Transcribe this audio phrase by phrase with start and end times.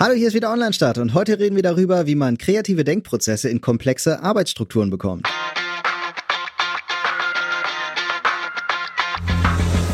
[0.00, 3.60] Hallo, hier ist wieder Online-Start und heute reden wir darüber, wie man kreative Denkprozesse in
[3.60, 5.26] komplexe Arbeitsstrukturen bekommt.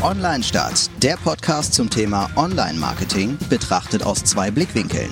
[0.03, 5.09] Online-Start, der Podcast zum Thema Online-Marketing, betrachtet aus zwei Blickwinkeln.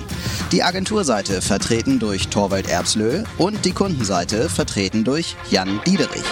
[0.52, 6.22] Die Agenturseite vertreten durch Torwald Erbslö und die Kundenseite vertreten durch Jan Diederich.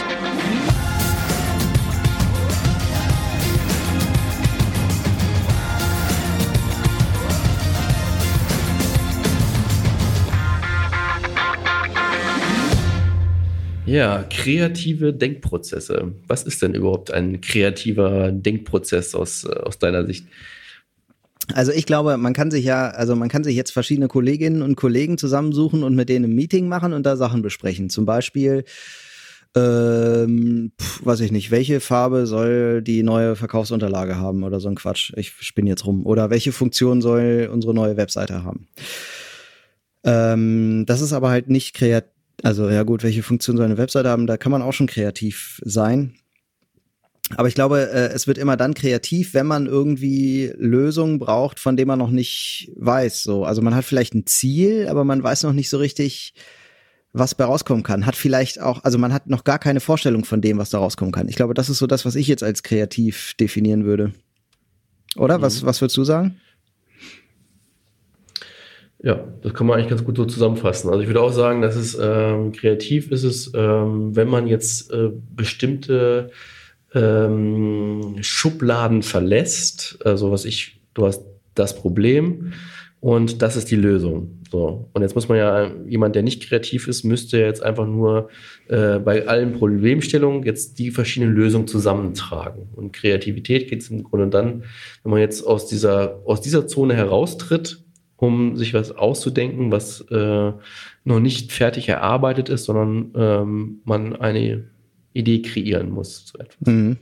[13.92, 16.14] Ja, kreative Denkprozesse.
[16.26, 20.26] Was ist denn überhaupt ein kreativer Denkprozess aus, äh, aus deiner Sicht?
[21.52, 24.76] Also ich glaube, man kann sich ja, also man kann sich jetzt verschiedene Kolleginnen und
[24.76, 27.90] Kollegen zusammensuchen und mit denen ein Meeting machen und da Sachen besprechen.
[27.90, 28.64] Zum Beispiel,
[29.54, 34.74] ähm, pf, weiß ich nicht, welche Farbe soll die neue Verkaufsunterlage haben oder so ein
[34.74, 35.12] Quatsch.
[35.16, 36.06] Ich spinne jetzt rum.
[36.06, 38.68] Oder welche Funktion soll unsere neue Webseite haben?
[40.02, 42.08] Ähm, das ist aber halt nicht kreativ
[42.42, 45.60] also ja gut, welche Funktion soll eine Webseite haben, da kann man auch schon kreativ
[45.64, 46.14] sein.
[47.36, 51.76] Aber ich glaube, äh, es wird immer dann kreativ, wenn man irgendwie Lösungen braucht, von
[51.76, 53.22] denen man noch nicht weiß.
[53.22, 56.34] So, also man hat vielleicht ein Ziel, aber man weiß noch nicht so richtig,
[57.12, 58.06] was bei rauskommen kann.
[58.06, 61.12] Hat vielleicht auch, also man hat noch gar keine Vorstellung von dem, was da rauskommen
[61.12, 61.28] kann.
[61.28, 64.12] Ich glaube, das ist so das, was ich jetzt als kreativ definieren würde.
[65.16, 65.38] Oder?
[65.38, 65.42] Mhm.
[65.42, 66.36] Was, was würdest du sagen?
[69.02, 70.88] Ja, das kann man eigentlich ganz gut so zusammenfassen.
[70.88, 74.92] Also ich würde auch sagen, dass es ähm, kreativ ist es, ähm, wenn man jetzt
[74.92, 76.30] äh, bestimmte
[76.94, 79.98] ähm, Schubladen verlässt.
[80.04, 82.52] Also was ich, du hast das Problem
[83.00, 84.38] und das ist die Lösung.
[84.52, 84.88] So.
[84.92, 88.28] Und jetzt muss man ja, jemand, der nicht kreativ ist, müsste jetzt einfach nur
[88.68, 92.68] äh, bei allen Problemstellungen jetzt die verschiedenen Lösungen zusammentragen.
[92.76, 94.62] Und Kreativität geht es im Grunde dann,
[95.02, 97.82] wenn man jetzt aus dieser, aus dieser Zone heraustritt
[98.22, 100.52] um sich was auszudenken, was äh,
[101.02, 104.70] noch nicht fertig erarbeitet ist, sondern ähm, man eine
[105.12, 106.56] Idee kreieren muss zu etwas.
[106.64, 106.98] Mhm.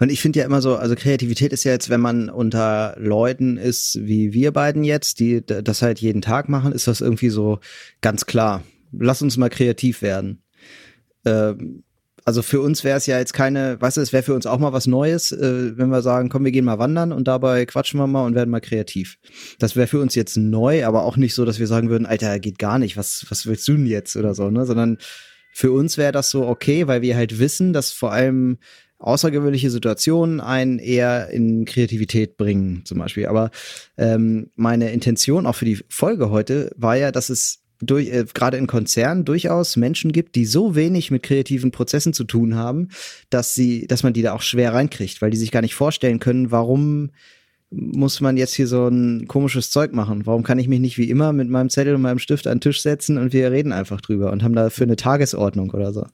[0.00, 3.56] Und ich finde ja immer so, also Kreativität ist ja jetzt, wenn man unter Leuten
[3.56, 7.60] ist, wie wir beiden jetzt, die das halt jeden Tag machen, ist das irgendwie so
[8.00, 8.64] ganz klar.
[8.90, 10.42] Lass uns mal kreativ werden.
[11.24, 11.84] Ähm,
[12.24, 14.58] also für uns wäre es ja jetzt keine, weißt du, es wäre für uns auch
[14.58, 17.98] mal was Neues, äh, wenn wir sagen, komm, wir gehen mal wandern und dabei quatschen
[17.98, 19.18] wir mal und werden mal kreativ.
[19.58, 22.38] Das wäre für uns jetzt neu, aber auch nicht so, dass wir sagen würden, Alter,
[22.38, 24.66] geht gar nicht, was, was willst du denn jetzt oder so, ne?
[24.66, 24.98] Sondern
[25.52, 28.58] für uns wäre das so okay, weil wir halt wissen, dass vor allem
[29.00, 33.26] außergewöhnliche Situationen einen eher in Kreativität bringen, zum Beispiel.
[33.26, 33.50] Aber
[33.96, 38.56] ähm, meine Intention auch für die Folge heute war ja, dass es durch, äh, gerade
[38.56, 42.88] in Konzernen durchaus Menschen gibt, die so wenig mit kreativen Prozessen zu tun haben,
[43.30, 46.20] dass sie, dass man die da auch schwer reinkriegt, weil die sich gar nicht vorstellen
[46.20, 47.10] können, warum
[47.70, 50.26] muss man jetzt hier so ein komisches Zeug machen?
[50.26, 52.60] Warum kann ich mich nicht wie immer mit meinem Zettel und meinem Stift an den
[52.60, 56.04] Tisch setzen und wir reden einfach drüber und haben dafür eine Tagesordnung oder so?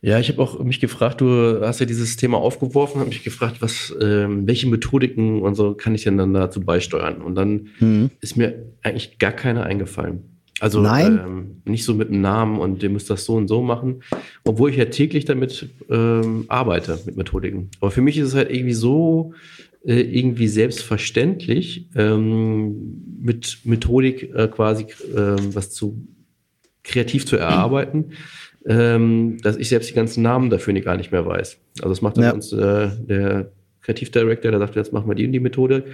[0.00, 3.56] Ja, ich habe auch mich gefragt, du hast ja dieses Thema aufgeworfen, habe mich gefragt,
[3.60, 7.22] was, ähm, welche Methodiken und so kann ich denn dann dazu beisteuern?
[7.22, 8.10] Und dann mhm.
[8.20, 10.33] ist mir eigentlich gar keine eingefallen.
[10.60, 11.20] Also Nein.
[11.24, 14.02] Ähm, nicht so mit einem Namen und ihr müsst das so und so machen,
[14.44, 17.70] obwohl ich ja täglich damit ähm, arbeite, mit Methodiken.
[17.80, 19.34] Aber für mich ist es halt irgendwie so
[19.84, 26.06] äh, irgendwie selbstverständlich, ähm, mit Methodik äh, quasi äh, was zu
[26.84, 28.12] kreativ zu erarbeiten,
[28.66, 31.58] ähm, dass ich selbst die ganzen Namen dafür nicht, gar nicht mehr weiß.
[31.78, 32.32] Also das macht dann ja.
[32.32, 33.50] uns äh, der
[33.84, 35.84] Kreativdirector, der sagt, jetzt machen wir die und die Methode.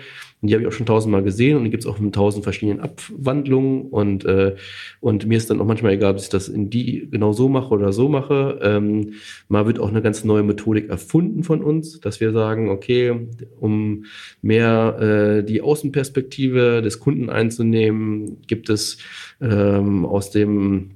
[0.40, 2.44] Und die habe ich auch schon tausendmal gesehen und die gibt es auch in tausend
[2.44, 3.82] verschiedenen Abwandlungen.
[3.82, 4.54] Und, äh,
[5.00, 7.74] und mir ist dann auch manchmal egal, ob ich das in die genau so mache
[7.74, 8.60] oder so mache.
[8.62, 9.14] Ähm,
[9.48, 14.04] mal wird auch eine ganz neue Methodik erfunden von uns, dass wir sagen, okay, um
[14.40, 18.98] mehr äh, die Außenperspektive des Kunden einzunehmen, gibt es
[19.40, 20.92] ähm, aus dem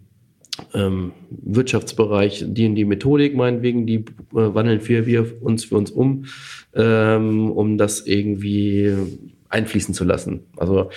[0.72, 5.90] ähm, Wirtschaftsbereich die in die Methodik meinetwegen, die äh, wandeln wir, wir uns für uns
[5.90, 6.26] um,
[6.74, 8.94] ähm, um das irgendwie
[9.54, 10.40] einfließen zu lassen.
[10.56, 10.90] Also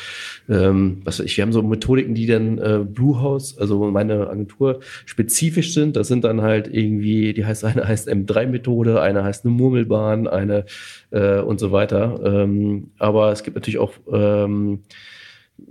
[0.50, 5.74] ähm, was ich, wir haben so Methodiken, die dann äh, Bluehouse, also meine Agentur, spezifisch
[5.74, 5.96] sind.
[5.96, 10.66] Das sind dann halt irgendwie, die heißt, eine heißt M3-Methode, eine heißt eine Murmelbahn, eine
[11.12, 12.20] äh, und so weiter.
[12.24, 14.80] Ähm, aber es gibt natürlich auch ähm,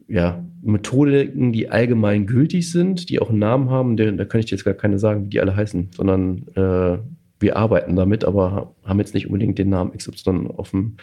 [0.09, 4.65] ja, Methodiken, die allgemein gültig sind, die auch einen Namen haben, da kann ich jetzt
[4.65, 6.99] gar keine sagen, wie die alle heißen, sondern äh,
[7.39, 10.97] wir arbeiten damit, aber haben jetzt nicht unbedingt den Namen XY dem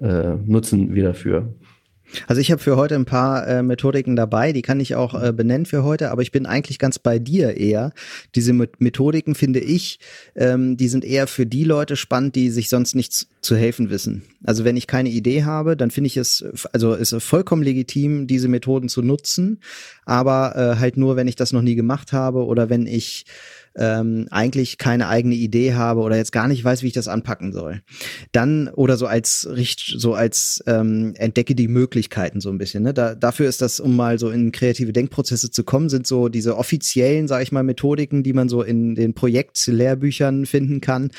[0.00, 1.54] äh, Nutzen wir dafür.
[2.26, 5.32] Also ich habe für heute ein paar äh, Methodiken dabei, die kann ich auch äh,
[5.32, 7.92] benennen für heute, aber ich bin eigentlich ganz bei dir eher.
[8.34, 9.98] Diese Methodiken finde ich,
[10.34, 14.22] ähm, die sind eher für die Leute spannend, die sich sonst nichts zu helfen wissen.
[14.44, 18.48] Also wenn ich keine Idee habe, dann finde ich es, also ist vollkommen legitim, diese
[18.48, 19.60] Methoden zu nutzen,
[20.04, 23.26] aber äh, halt nur, wenn ich das noch nie gemacht habe oder wenn ich
[23.78, 27.52] ähm, eigentlich keine eigene Idee habe oder jetzt gar nicht weiß, wie ich das anpacken
[27.52, 27.82] soll.
[28.32, 32.82] Dann oder so als so als ähm, entdecke die Möglichkeiten so ein bisschen.
[32.82, 32.92] Ne?
[32.92, 36.56] Da, dafür ist das, um mal so in kreative Denkprozesse zu kommen, sind so diese
[36.56, 41.10] offiziellen, sage ich mal, Methodiken, die man so in den Projektlehrbüchern finden kann.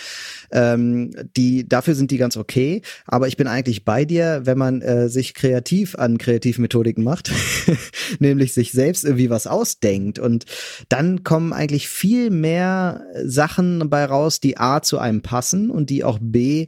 [0.52, 2.82] Ähm, die dafür sind die ganz okay.
[3.06, 7.32] Aber ich bin eigentlich bei dir, wenn man äh, sich kreativ an Kreativmethodiken macht,
[8.20, 10.46] nämlich sich selbst irgendwie was ausdenkt und
[10.90, 15.90] dann kommen eigentlich viel mehr mehr Sachen bei raus, die A zu einem passen und
[15.90, 16.68] die auch B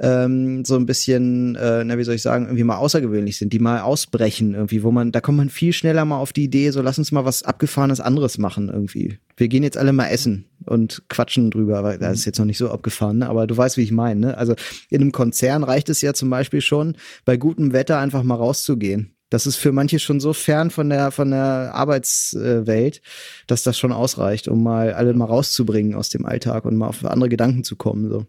[0.00, 3.58] ähm, so ein bisschen, äh, na wie soll ich sagen, irgendwie mal außergewöhnlich sind, die
[3.58, 6.80] mal ausbrechen irgendwie, wo man, da kommt man viel schneller mal auf die Idee, so
[6.80, 9.18] lass uns mal was abgefahrenes anderes machen irgendwie.
[9.36, 12.58] Wir gehen jetzt alle mal essen und quatschen drüber, weil das ist jetzt noch nicht
[12.58, 13.28] so abgefahren, ne?
[13.28, 14.20] aber du weißt, wie ich meine.
[14.20, 14.38] Ne?
[14.38, 14.54] Also
[14.88, 19.12] in einem Konzern reicht es ja zum Beispiel schon, bei gutem Wetter einfach mal rauszugehen
[19.30, 23.02] das ist für manche schon so fern von der, von der Arbeitswelt,
[23.46, 27.04] dass das schon ausreicht, um mal alle mal rauszubringen aus dem Alltag und mal auf
[27.04, 28.26] andere Gedanken zu kommen, so.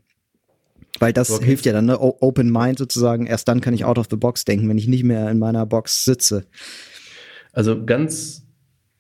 [1.00, 1.46] Weil das okay.
[1.46, 1.98] hilft ja dann, ne?
[2.00, 3.26] Open Mind sozusagen.
[3.26, 5.66] Erst dann kann ich out of the box denken, wenn ich nicht mehr in meiner
[5.66, 6.46] Box sitze.
[7.54, 8.44] Also ganz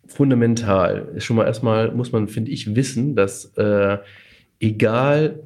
[0.06, 3.98] fundamental ist schon mal erstmal, muss man, finde ich, wissen, dass äh,
[4.60, 5.44] egal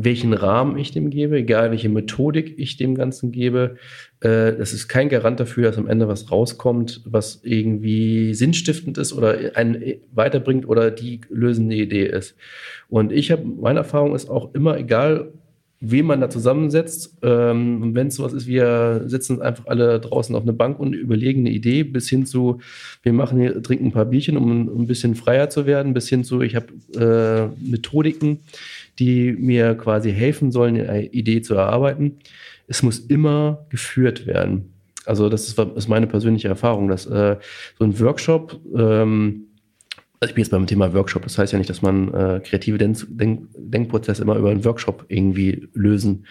[0.00, 3.76] welchen Rahmen ich dem gebe, egal welche Methodik ich dem Ganzen gebe.
[4.20, 9.12] Äh, das ist kein Garant dafür, dass am Ende was rauskommt, was irgendwie sinnstiftend ist
[9.12, 12.36] oder einen weiterbringt oder die lösende Idee ist.
[12.88, 15.32] Und ich habe, meine Erfahrung ist auch immer, egal
[15.80, 20.42] wen man da zusammensetzt, ähm, wenn es sowas ist, wir sitzen einfach alle draußen auf
[20.42, 22.58] einer Bank und überlegen eine Idee, bis hin zu,
[23.02, 26.08] wir machen hier, trinken ein paar Bierchen, um, um ein bisschen freier zu werden, bis
[26.08, 26.66] hin zu, ich habe
[26.96, 28.40] äh, Methodiken,
[28.98, 32.18] die mir quasi helfen sollen, eine Idee zu erarbeiten.
[32.66, 34.72] Es muss immer geführt werden.
[35.06, 37.36] Also das ist, ist meine persönliche Erfahrung, dass äh,
[37.78, 39.46] so ein Workshop, ähm,
[40.20, 42.76] also ich bin jetzt beim Thema Workshop, das heißt ja nicht, dass man äh, kreative
[42.76, 46.26] Denk Denkprozesse immer über einen Workshop irgendwie lösen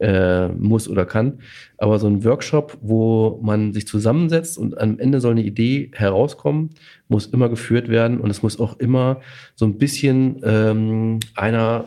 [0.00, 1.40] äh, muss oder kann.
[1.78, 6.70] Aber so ein Workshop, wo man sich zusammensetzt und am Ende soll eine Idee herauskommen,
[7.08, 9.20] muss immer geführt werden und es muss auch immer
[9.54, 11.86] so ein bisschen ähm, einer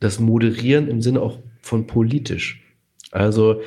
[0.00, 2.62] das moderieren im Sinne auch von politisch.
[3.12, 3.60] Also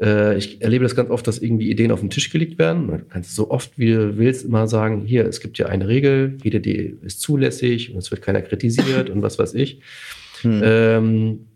[0.00, 2.88] äh, ich erlebe das ganz oft, dass irgendwie Ideen auf den Tisch gelegt werden.
[2.88, 6.38] Du kannst so oft wie du willst immer sagen, hier, es gibt ja eine Regel,
[6.42, 9.80] jede Idee ist zulässig und es wird keiner kritisiert und was weiß ich.
[10.40, 10.60] Hm.
[10.64, 11.46] Ähm,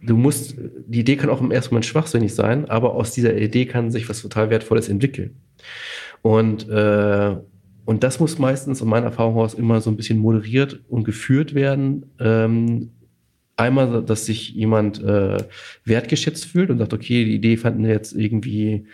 [0.00, 0.54] du musst,
[0.86, 4.08] die Idee kann auch im ersten Moment schwachsinnig sein, aber aus dieser Idee kann sich
[4.08, 5.36] was total Wertvolles entwickeln.
[6.22, 7.36] Und, äh,
[7.84, 11.54] und das muss meistens in meiner Erfahrung aus immer so ein bisschen moderiert und geführt
[11.54, 12.06] werden.
[12.20, 12.90] Ähm,
[13.56, 15.38] einmal, dass sich jemand äh,
[15.84, 18.86] wertgeschätzt fühlt und sagt, okay, die Idee fanden wir jetzt irgendwie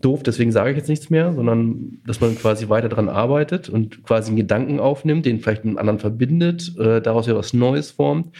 [0.00, 4.02] doof, deswegen sage ich jetzt nichts mehr, sondern dass man quasi weiter dran arbeitet und
[4.02, 8.34] quasi einen Gedanken aufnimmt, den vielleicht mit anderen verbindet, äh, daraus ja was Neues formt.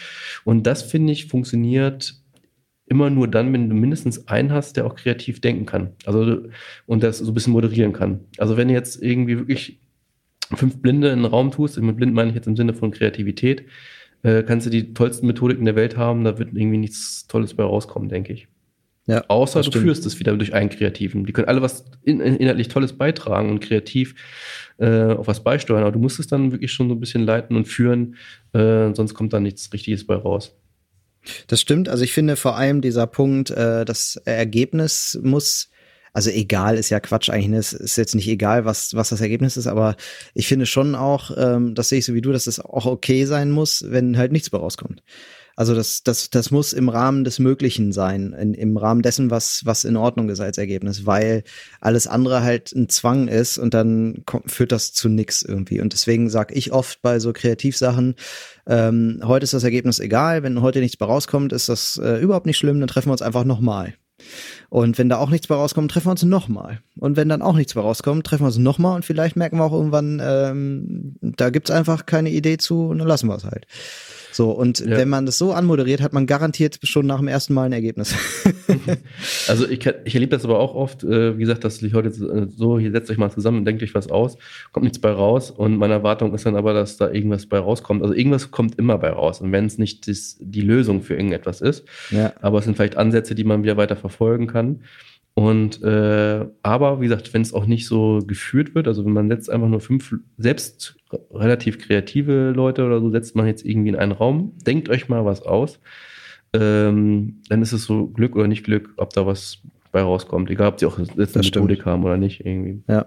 [0.44, 2.14] Und das, finde ich, funktioniert
[2.86, 5.92] immer nur dann, wenn du mindestens einen hast, der auch kreativ denken kann.
[6.06, 6.38] Also
[6.86, 8.20] und das so ein bisschen moderieren kann.
[8.38, 9.80] Also wenn du jetzt irgendwie wirklich
[10.54, 13.64] fünf Blinde in den Raum tust, mit blind meine ich jetzt im Sinne von Kreativität,
[14.22, 17.62] äh, kannst du die tollsten Methodiken der Welt haben, da wird irgendwie nichts Tolles bei
[17.62, 18.48] rauskommen, denke ich.
[19.10, 21.26] Ja, Außer du führst es wieder durch einen Kreativen.
[21.26, 24.14] Die können alle was in, in, inhaltlich Tolles beitragen und kreativ
[24.78, 27.56] äh, auf was beisteuern, aber du musst es dann wirklich schon so ein bisschen leiten
[27.56, 28.14] und führen,
[28.52, 30.56] äh, sonst kommt da nichts Richtiges bei raus.
[31.48, 31.88] Das stimmt.
[31.88, 35.70] Also ich finde vor allem dieser Punkt, äh, das Ergebnis muss
[36.12, 37.58] also egal ist ja Quatsch eigentlich, ne?
[37.58, 39.96] es ist jetzt nicht egal, was, was das Ergebnis ist, aber
[40.34, 43.26] ich finde schon auch, ähm, das sehe ich so wie du, dass es auch okay
[43.26, 45.04] sein muss, wenn halt nichts mehr rauskommt.
[45.56, 49.62] Also das, das, das muss im Rahmen des Möglichen sein, in, im Rahmen dessen, was,
[49.64, 51.42] was in Ordnung ist als Ergebnis, weil
[51.80, 55.80] alles andere halt ein Zwang ist und dann kommt, führt das zu nix irgendwie.
[55.80, 58.14] Und deswegen sage ich oft bei so Kreativsachen,
[58.66, 62.46] ähm, heute ist das Ergebnis egal, wenn heute nichts mehr rauskommt, ist das äh, überhaupt
[62.46, 63.94] nicht schlimm, dann treffen wir uns einfach nochmal.
[64.70, 66.80] Und wenn da auch nichts mehr rauskommt, treffen wir uns nochmal.
[66.96, 69.64] Und wenn dann auch nichts mehr rauskommt, treffen wir uns nochmal und vielleicht merken wir
[69.64, 73.66] auch irgendwann, ähm, da gibt's einfach keine Idee zu und dann lassen wir es halt.
[74.32, 74.96] So, und ja.
[74.96, 78.14] wenn man das so anmoderiert, hat man garantiert schon nach dem ersten Mal ein Ergebnis.
[79.48, 82.78] also ich, ich erlebe das aber auch oft, äh, wie gesagt, dass ich heute so,
[82.78, 84.36] hier setzt euch mal zusammen und denkt euch was aus,
[84.72, 88.02] kommt nichts bei raus und meine Erwartung ist dann aber, dass da irgendwas bei rauskommt.
[88.02, 91.60] Also irgendwas kommt immer bei raus und wenn es nicht das, die Lösung für irgendetwas
[91.60, 92.32] ist, ja.
[92.40, 94.59] aber es sind vielleicht Ansätze, die man wieder weiter verfolgen kann.
[95.34, 99.28] Und äh, aber wie gesagt, wenn es auch nicht so geführt wird, also wenn man
[99.28, 100.96] setzt einfach nur fünf selbst
[101.32, 105.24] relativ kreative Leute oder so, setzt man jetzt irgendwie in einen Raum, denkt euch mal
[105.24, 105.80] was aus,
[106.52, 109.62] ähm, dann ist es so Glück oder nicht Glück, ob da was
[109.92, 112.82] bei rauskommt, egal ob sie auch jetzt eine Methodik haben oder nicht irgendwie.
[112.88, 113.06] Ja.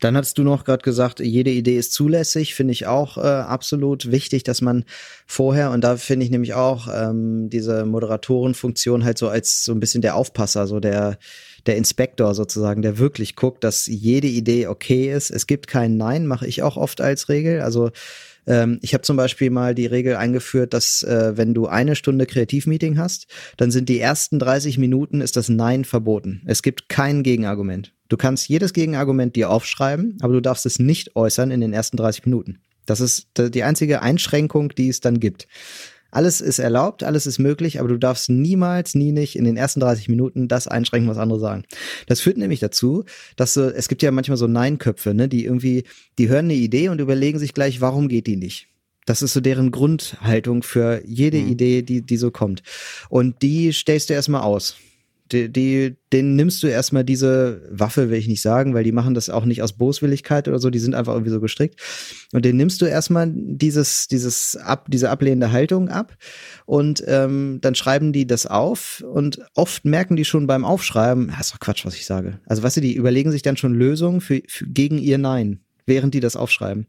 [0.00, 4.10] Dann hast du noch gerade gesagt, jede Idee ist zulässig, finde ich auch äh, absolut
[4.10, 4.84] wichtig, dass man
[5.26, 9.80] vorher, und da finde ich nämlich auch ähm, diese Moderatorenfunktion halt so als so ein
[9.80, 11.18] bisschen der Aufpasser, so der,
[11.66, 15.30] der Inspektor sozusagen, der wirklich guckt, dass jede Idee okay ist.
[15.30, 17.60] Es gibt kein Nein, mache ich auch oft als Regel.
[17.60, 17.90] Also
[18.46, 22.26] ähm, ich habe zum Beispiel mal die Regel eingeführt, dass äh, wenn du eine Stunde
[22.26, 23.26] Kreativmeeting hast,
[23.56, 26.42] dann sind die ersten 30 Minuten ist das Nein verboten.
[26.46, 27.92] Es gibt kein Gegenargument.
[28.10, 31.96] Du kannst jedes Gegenargument dir aufschreiben, aber du darfst es nicht äußern in den ersten
[31.96, 32.58] 30 Minuten.
[32.84, 35.46] Das ist die einzige Einschränkung, die es dann gibt.
[36.10, 39.78] Alles ist erlaubt, alles ist möglich, aber du darfst niemals, nie nicht in den ersten
[39.78, 41.62] 30 Minuten das einschränken, was andere sagen.
[42.08, 43.04] Das führt nämlich dazu,
[43.36, 45.84] dass so, es gibt ja manchmal so Nein-Köpfe, ne, die irgendwie,
[46.18, 48.66] die hören eine Idee und überlegen sich gleich, warum geht die nicht?
[49.06, 51.48] Das ist so deren Grundhaltung für jede mhm.
[51.48, 52.64] Idee, die, die so kommt.
[53.08, 54.74] Und die stellst du erstmal aus
[55.32, 59.14] die, die, den nimmst du erstmal diese Waffe, will ich nicht sagen, weil die machen
[59.14, 61.80] das auch nicht aus Boswilligkeit oder so, die sind einfach irgendwie so gestrickt.
[62.32, 66.16] Und den nimmst du erstmal dieses, dieses ab, diese ablehnende Haltung ab
[66.66, 71.46] und ähm, dann schreiben die das auf und oft merken die schon beim Aufschreiben, das
[71.46, 72.40] ist doch Quatsch, was ich sage.
[72.46, 75.60] Also weißt du, die überlegen sich dann schon Lösungen für, für gegen ihr Nein
[75.90, 76.86] während die das aufschreiben.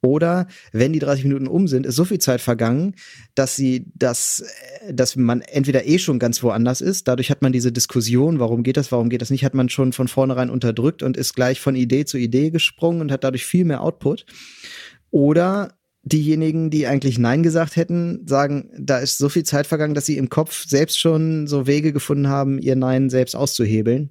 [0.00, 2.94] Oder wenn die 30 Minuten um sind, ist so viel Zeit vergangen,
[3.34, 4.44] dass sie das,
[4.88, 8.76] dass man entweder eh schon ganz woanders ist, dadurch hat man diese Diskussion, warum geht
[8.76, 11.74] das, warum geht das nicht, hat man schon von vornherein unterdrückt und ist gleich von
[11.74, 14.26] Idee zu Idee gesprungen und hat dadurch viel mehr Output.
[15.10, 20.06] Oder diejenigen, die eigentlich Nein gesagt hätten, sagen, da ist so viel Zeit vergangen, dass
[20.06, 24.10] sie im Kopf selbst schon so Wege gefunden haben, ihr Nein selbst auszuhebeln.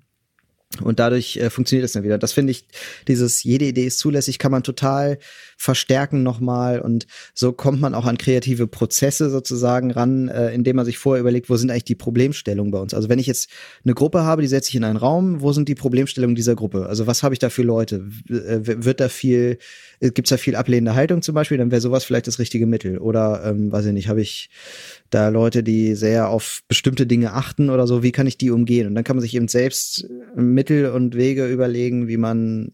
[0.79, 2.17] Und dadurch äh, funktioniert es dann wieder.
[2.17, 2.65] Das finde ich,
[3.07, 5.19] dieses jede Idee ist zulässig, kann man total
[5.57, 6.79] verstärken nochmal.
[6.79, 11.19] Und so kommt man auch an kreative Prozesse sozusagen ran, äh, indem man sich vorher
[11.19, 12.93] überlegt, wo sind eigentlich die Problemstellungen bei uns.
[12.93, 13.49] Also wenn ich jetzt
[13.83, 16.85] eine Gruppe habe, die setze ich in einen Raum, wo sind die Problemstellungen dieser Gruppe?
[16.87, 18.05] Also was habe ich da für Leute?
[18.27, 19.57] W äh, wird da viel,
[20.01, 21.57] gibt es da viel ablehnende Haltung zum Beispiel?
[21.57, 22.97] Dann wäre sowas vielleicht das richtige Mittel.
[22.97, 24.49] Oder, ähm, weiß ich nicht, habe ich
[25.11, 28.87] da Leute, die sehr auf bestimmte Dinge achten oder so, wie kann ich die umgehen?
[28.87, 32.71] Und dann kann man sich eben selbst Mittel und Wege überlegen, wie man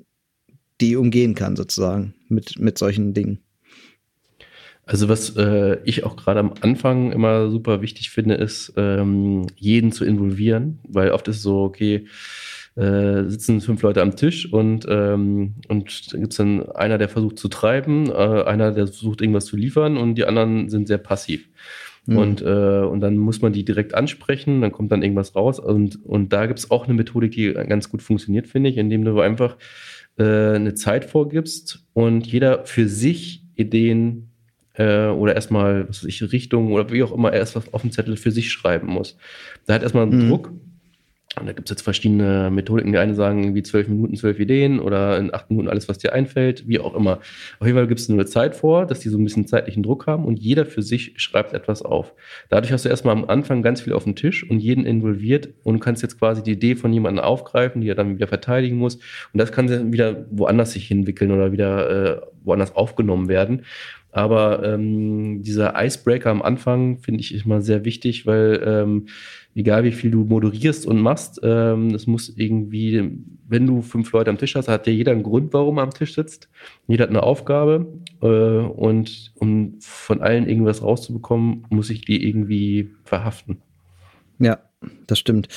[0.79, 3.39] die umgehen kann, sozusagen, mit, mit solchen Dingen.
[4.85, 9.91] Also was äh, ich auch gerade am Anfang immer super wichtig finde, ist, ähm, jeden
[9.91, 12.05] zu involvieren, weil oft ist es so, okay,
[12.77, 17.09] äh, sitzen fünf Leute am Tisch und, ähm, und dann gibt es dann einer, der
[17.09, 20.99] versucht zu treiben, äh, einer, der versucht irgendwas zu liefern und die anderen sind sehr
[20.99, 21.49] passiv.
[22.05, 22.17] Mhm.
[22.17, 25.59] Und, äh, und dann muss man die direkt ansprechen, dann kommt dann irgendwas raus.
[25.59, 29.03] Und, und da gibt es auch eine Methodik, die ganz gut funktioniert, finde ich, indem
[29.03, 29.57] du einfach
[30.17, 34.29] äh, eine Zeit vorgibst und jeder für sich Ideen
[34.75, 37.91] äh, oder erstmal, was weiß ich, Richtungen oder wie auch immer erst was auf dem
[37.91, 39.17] Zettel für sich schreiben muss.
[39.65, 40.29] Da hat erstmal einen mhm.
[40.29, 40.51] Druck
[41.39, 42.91] und da gibt es jetzt verschiedene Methodiken.
[42.91, 46.13] Die einen sagen irgendwie zwölf Minuten, zwölf Ideen oder in acht Minuten alles, was dir
[46.13, 47.19] einfällt, wie auch immer.
[47.59, 49.83] Auf jeden Fall gibt es nur eine Zeit vor, dass die so ein bisschen zeitlichen
[49.83, 52.13] Druck haben und jeder für sich schreibt etwas auf.
[52.49, 55.79] Dadurch hast du erstmal am Anfang ganz viel auf dem Tisch und jeden involviert und
[55.79, 58.95] kannst jetzt quasi die Idee von jemandem aufgreifen, die er dann wieder verteidigen muss.
[58.95, 63.63] Und das kann dann wieder woanders sich hinwickeln oder wieder äh, woanders aufgenommen werden.
[64.17, 69.09] Aber ähm, dieser Icebreaker am Anfang finde ich immer sehr wichtig, weil ähm,
[69.53, 73.11] egal wie viel du moderierst und machst, ähm, es muss irgendwie,
[73.47, 75.91] wenn du fünf Leute am Tisch hast, hat ja jeder einen Grund, warum er am
[75.91, 76.49] Tisch sitzt.
[76.87, 77.85] Jeder hat eine Aufgabe
[78.23, 83.57] äh, und um von allen irgendwas rauszubekommen, muss ich die irgendwie verhaften.
[84.39, 84.57] Ja,
[85.05, 85.47] das stimmt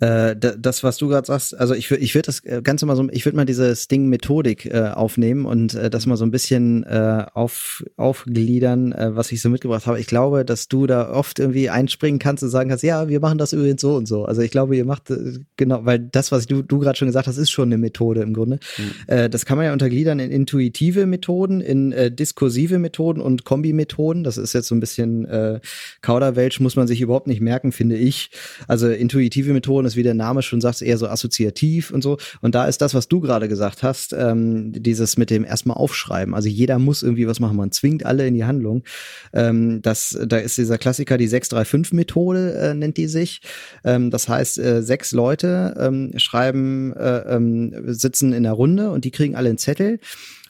[0.00, 2.96] äh, das, was du gerade sagst, also ich würde ich würde das äh, Ganze mal
[2.96, 6.84] so, ich würde mal diese Sting-Methodik äh, aufnehmen und äh, das mal so ein bisschen
[6.84, 9.98] äh, auf, aufgliedern, äh, was ich so mitgebracht habe.
[9.98, 13.38] Ich glaube, dass du da oft irgendwie einspringen kannst und sagen kannst, ja, wir machen
[13.38, 14.24] das übrigens so und so.
[14.24, 17.26] Also ich glaube, ihr macht äh, genau, weil das, was du, du gerade schon gesagt
[17.26, 18.60] hast, ist schon eine Methode im Grunde.
[18.78, 18.90] Mhm.
[19.08, 24.22] Äh, das kann man ja untergliedern in intuitive Methoden, in äh, diskursive Methoden und Kombi-Methoden.
[24.22, 25.60] Das ist jetzt so ein bisschen äh,
[26.02, 28.30] Kauderwelsch, muss man sich überhaupt nicht merken, finde ich.
[28.68, 32.18] Also intuitive Methoden ist, wie der Name schon sagt, eher so assoziativ und so.
[32.40, 36.34] Und da ist das, was du gerade gesagt hast, ähm, dieses mit dem erstmal aufschreiben.
[36.34, 37.56] Also jeder muss irgendwie was machen.
[37.56, 38.84] Man zwingt alle in die Handlung.
[39.32, 43.40] Ähm, das, da ist dieser Klassiker, die 635-Methode äh, nennt die sich.
[43.84, 49.04] Ähm, das heißt, äh, sechs Leute ähm, schreiben, äh, ähm, sitzen in der Runde und
[49.04, 49.98] die kriegen alle einen Zettel.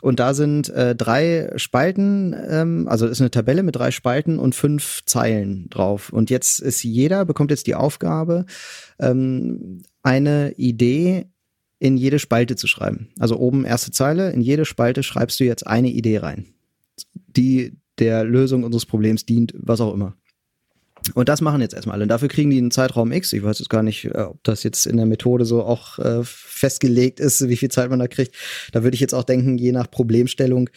[0.01, 4.55] Und da sind äh, drei Spalten, ähm, also ist eine Tabelle mit drei Spalten und
[4.55, 6.11] fünf Zeilen drauf.
[6.13, 8.47] Und jetzt ist jeder, bekommt jetzt die Aufgabe,
[8.99, 11.27] ähm, eine Idee
[11.79, 13.09] in jede Spalte zu schreiben.
[13.19, 16.47] Also oben erste Zeile, in jede Spalte schreibst du jetzt eine Idee rein,
[17.29, 20.15] die der Lösung unseres Problems dient, was auch immer.
[21.15, 22.03] Und das machen jetzt erstmal alle.
[22.03, 23.33] Und dafür kriegen die einen Zeitraum X.
[23.33, 26.21] Ich weiß jetzt gar nicht, äh, ob das jetzt in der Methode so auch äh,
[26.25, 28.35] festgelegt ist, wie viel Zeit man da kriegt.
[28.73, 30.69] Da würde ich jetzt auch denken, je nach Problemstellung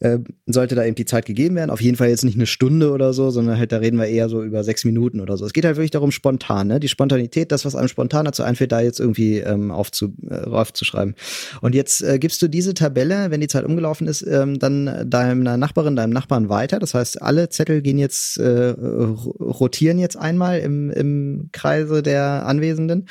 [0.00, 1.70] äh, sollte da eben die Zeit gegeben werden.
[1.70, 4.28] Auf jeden Fall jetzt nicht eine Stunde oder so, sondern halt da reden wir eher
[4.28, 5.46] so über sechs Minuten oder so.
[5.46, 6.80] Es geht halt wirklich darum, spontan, ne?
[6.80, 11.14] Die Spontanität, das, was einem spontan dazu einfällt, da jetzt irgendwie ähm, aufzu, äh, aufzuschreiben.
[11.60, 15.56] Und jetzt äh, gibst du diese Tabelle, wenn die Zeit umgelaufen ist, ähm, dann deiner
[15.56, 16.78] Nachbarin, deinem Nachbarn weiter.
[16.78, 23.06] Das heißt, alle Zettel gehen jetzt, äh, rotieren jetzt einmal im, im Kreise der Anwesenden.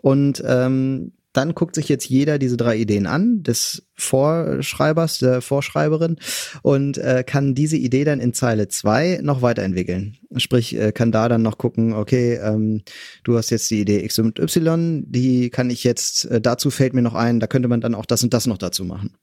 [0.00, 6.16] Und ähm, dann guckt sich jetzt jeder diese drei Ideen an, des Vorschreibers, der Vorschreiberin,
[6.62, 10.16] und äh, kann diese Idee dann in Zeile zwei noch weiterentwickeln.
[10.36, 12.82] Sprich, äh, kann da dann noch gucken, okay, ähm,
[13.22, 16.92] du hast jetzt die Idee X und Y, die kann ich jetzt, äh, dazu fällt
[16.92, 19.14] mir noch ein, da könnte man dann auch das und das noch dazu machen.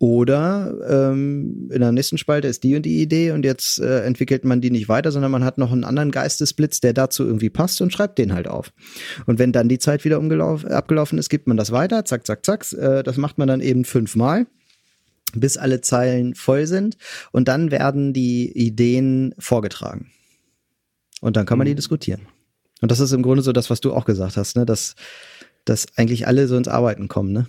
[0.00, 4.46] Oder ähm, in der nächsten Spalte ist die und die Idee und jetzt äh, entwickelt
[4.46, 7.82] man die nicht weiter, sondern man hat noch einen anderen Geistesblitz, der dazu irgendwie passt
[7.82, 8.72] und schreibt den halt auf.
[9.26, 12.72] Und wenn dann die Zeit wieder abgelaufen ist, gibt man das weiter, zack, zack, zack.
[12.72, 14.46] Äh, das macht man dann eben fünfmal
[15.34, 16.96] bis alle Zeilen voll sind
[17.30, 20.10] und dann werden die Ideen vorgetragen.
[21.20, 21.76] Und dann kann man die mhm.
[21.76, 22.22] diskutieren.
[22.80, 24.64] Und das ist im Grunde so das, was du auch gesagt hast, ne?
[24.64, 24.94] dass,
[25.66, 27.48] dass eigentlich alle so ins Arbeiten kommen, ne?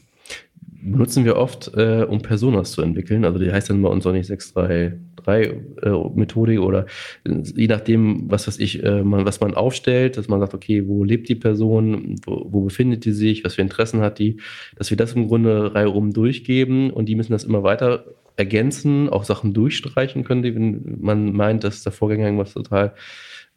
[0.81, 3.25] Benutzen wir oft, äh, um Personas zu entwickeln.
[3.25, 6.85] Also die heißt dann bei uns auch nicht 633 äh, Methodik oder
[7.23, 10.87] äh, je nachdem, was weiß ich, äh, man, was man aufstellt, dass man sagt, okay,
[10.87, 14.37] wo lebt die Person, wo, wo befindet die sich, was für Interessen hat die,
[14.75, 19.09] dass wir das im Grunde Reihe rum durchgeben und die müssen das immer weiter ergänzen,
[19.09, 22.93] auch Sachen durchstreichen können, die, wenn man meint, dass der Vorgänger irgendwas total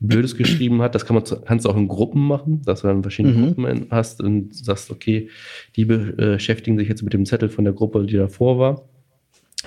[0.00, 0.94] Blödes geschrieben hat.
[0.94, 3.46] Das kann man, kannst du auch in Gruppen machen, dass du dann verschiedene mhm.
[3.46, 5.30] Gruppen hast und sagst, okay,
[5.76, 8.88] die beschäftigen sich jetzt mit dem Zettel von der Gruppe, die davor war.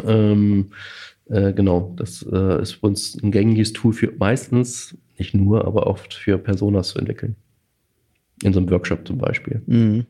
[0.05, 0.71] Ähm,
[1.29, 5.87] äh, genau, das äh, ist für uns ein gängiges Tool für meistens, nicht nur, aber
[5.87, 7.35] oft für Personas zu entwickeln.
[8.43, 9.61] In so einem Workshop zum Beispiel.
[9.65, 10.05] Mhm.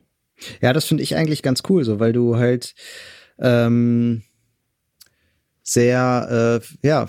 [0.60, 2.74] Ja, das finde ich eigentlich ganz cool, so, weil du halt
[3.38, 4.22] ähm,
[5.68, 7.06] sehr, äh, ja,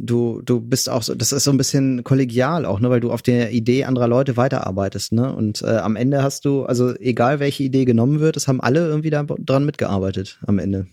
[0.00, 3.12] du, du bist auch so, das ist so ein bisschen kollegial auch, ne, weil du
[3.12, 5.34] auf der Idee anderer Leute weiterarbeitest, ne?
[5.34, 8.86] Und äh, am Ende hast du, also egal welche Idee genommen wird, es haben alle
[8.86, 10.86] irgendwie da dran mitgearbeitet am Ende.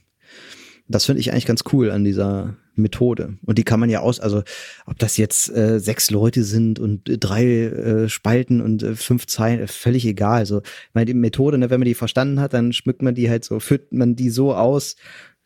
[0.87, 3.37] Das finde ich eigentlich ganz cool an dieser Methode.
[3.45, 4.43] Und die kann man ja aus, also
[4.85, 9.61] ob das jetzt äh, sechs Leute sind und drei äh, Spalten und äh, fünf Zeilen,
[9.61, 10.39] äh, völlig egal.
[10.39, 10.61] Also,
[10.93, 13.59] meine, die Methode, ne, wenn man die verstanden hat, dann schmückt man die halt so,
[13.59, 14.95] führt man die so aus,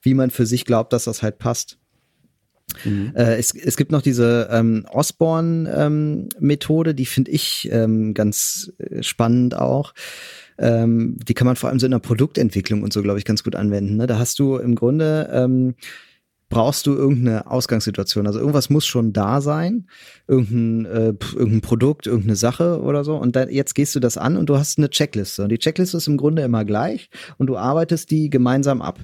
[0.01, 1.77] wie man für sich glaubt, dass das halt passt.
[2.85, 3.13] Mhm.
[3.15, 9.01] Äh, es, es gibt noch diese ähm, Osborne-Methode, ähm, die finde ich ähm, ganz äh,
[9.03, 9.93] spannend auch.
[10.57, 13.43] Ähm, die kann man vor allem so in der Produktentwicklung und so, glaube ich, ganz
[13.43, 13.95] gut anwenden.
[13.95, 14.07] Ne?
[14.07, 15.75] Da hast du im Grunde ähm,
[16.49, 18.25] brauchst du irgendeine Ausgangssituation.
[18.25, 19.87] Also irgendwas muss schon da sein,
[20.27, 23.15] irgendein, äh, irgendein Produkt, irgendeine Sache oder so.
[23.15, 25.43] Und dann, jetzt gehst du das an und du hast eine Checkliste.
[25.43, 28.99] Und die Checkliste ist im Grunde immer gleich und du arbeitest die gemeinsam ab.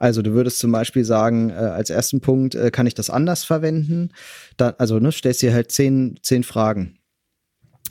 [0.00, 3.44] Also du würdest zum Beispiel sagen, äh, als ersten Punkt, äh, kann ich das anders
[3.44, 4.10] verwenden?
[4.56, 6.97] Da, also ne, stellst dir halt zehn, zehn Fragen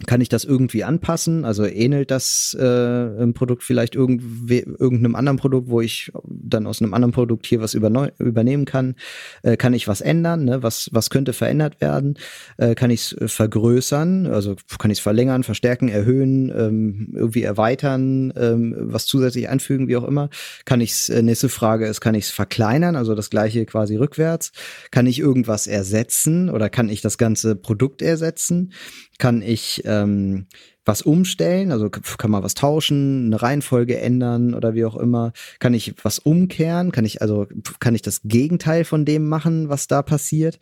[0.05, 1.43] kann ich das irgendwie anpassen?
[1.45, 6.93] Also ähnelt das äh, im Produkt vielleicht irgendeinem anderen Produkt, wo ich dann aus einem
[6.93, 8.95] anderen Produkt hier was übernehmen kann?
[9.41, 10.45] Äh, kann ich was ändern?
[10.45, 10.61] Ne?
[10.61, 12.17] Was, was könnte verändert werden?
[12.57, 14.27] Äh, kann ich es vergrößern?
[14.27, 19.97] Also kann ich es verlängern, verstärken, erhöhen, ähm, irgendwie erweitern, ähm, was zusätzlich einfügen, wie
[19.97, 20.29] auch immer?
[20.65, 22.95] Kann ich es, äh, nächste Frage ist, kann ich es verkleinern?
[22.95, 24.51] Also das gleiche quasi rückwärts?
[24.91, 28.71] Kann ich irgendwas ersetzen oder kann ich das ganze Produkt ersetzen?
[29.17, 30.47] kann ich ähm,
[30.85, 35.33] was umstellen, also kann man was tauschen, eine Reihenfolge ändern oder wie auch immer.
[35.59, 36.91] Kann ich was umkehren?
[36.91, 37.47] Kann ich also
[37.79, 40.59] kann ich das Gegenteil von dem machen, was da passiert?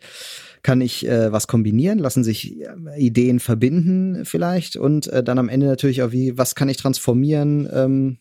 [0.62, 1.98] Kann ich äh, was kombinieren?
[1.98, 2.66] Lassen sich äh,
[2.98, 7.68] Ideen verbinden vielleicht und äh, dann am Ende natürlich auch wie was kann ich transformieren?
[7.72, 8.18] Ähm,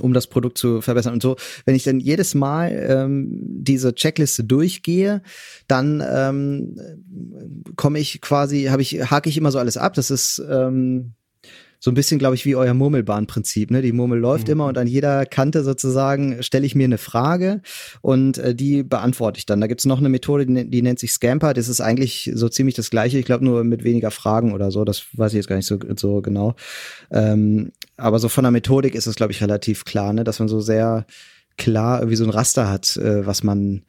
[0.00, 1.14] um das Produkt zu verbessern.
[1.14, 5.22] Und so, wenn ich dann jedes Mal ähm, diese Checkliste durchgehe,
[5.66, 6.76] dann ähm,
[7.76, 9.94] komme ich quasi, habe ich, hake ich immer so alles ab.
[9.94, 11.14] Das ist ähm,
[11.80, 13.70] so ein bisschen, glaube ich, wie euer Murmelbahnprinzip.
[13.70, 13.82] Ne?
[13.82, 14.52] Die Murmel läuft mhm.
[14.52, 17.62] immer und an jeder Kante sozusagen stelle ich mir eine Frage
[18.00, 19.60] und äh, die beantworte ich dann.
[19.60, 21.54] Da gibt's noch eine Methode, die, die, nennt sich Scamper.
[21.54, 23.18] Das ist eigentlich so ziemlich das gleiche.
[23.18, 24.84] Ich glaube nur mit weniger Fragen oder so.
[24.84, 26.54] Das weiß ich jetzt gar nicht so, so genau.
[27.10, 30.24] Ähm, aber so von der Methodik ist es, glaube ich, relativ klar, ne?
[30.24, 31.06] dass man so sehr
[31.56, 33.82] klar irgendwie so ein Raster hat, äh, was man,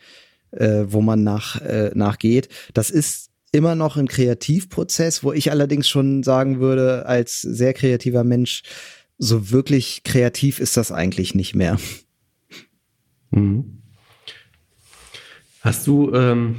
[0.51, 2.49] äh, wo man nach, äh, nachgeht.
[2.73, 8.23] Das ist immer noch ein Kreativprozess, wo ich allerdings schon sagen würde, als sehr kreativer
[8.23, 8.63] Mensch,
[9.17, 11.77] so wirklich kreativ ist das eigentlich nicht mehr.
[13.31, 13.81] Mhm.
[15.61, 16.55] Hast du, ähm,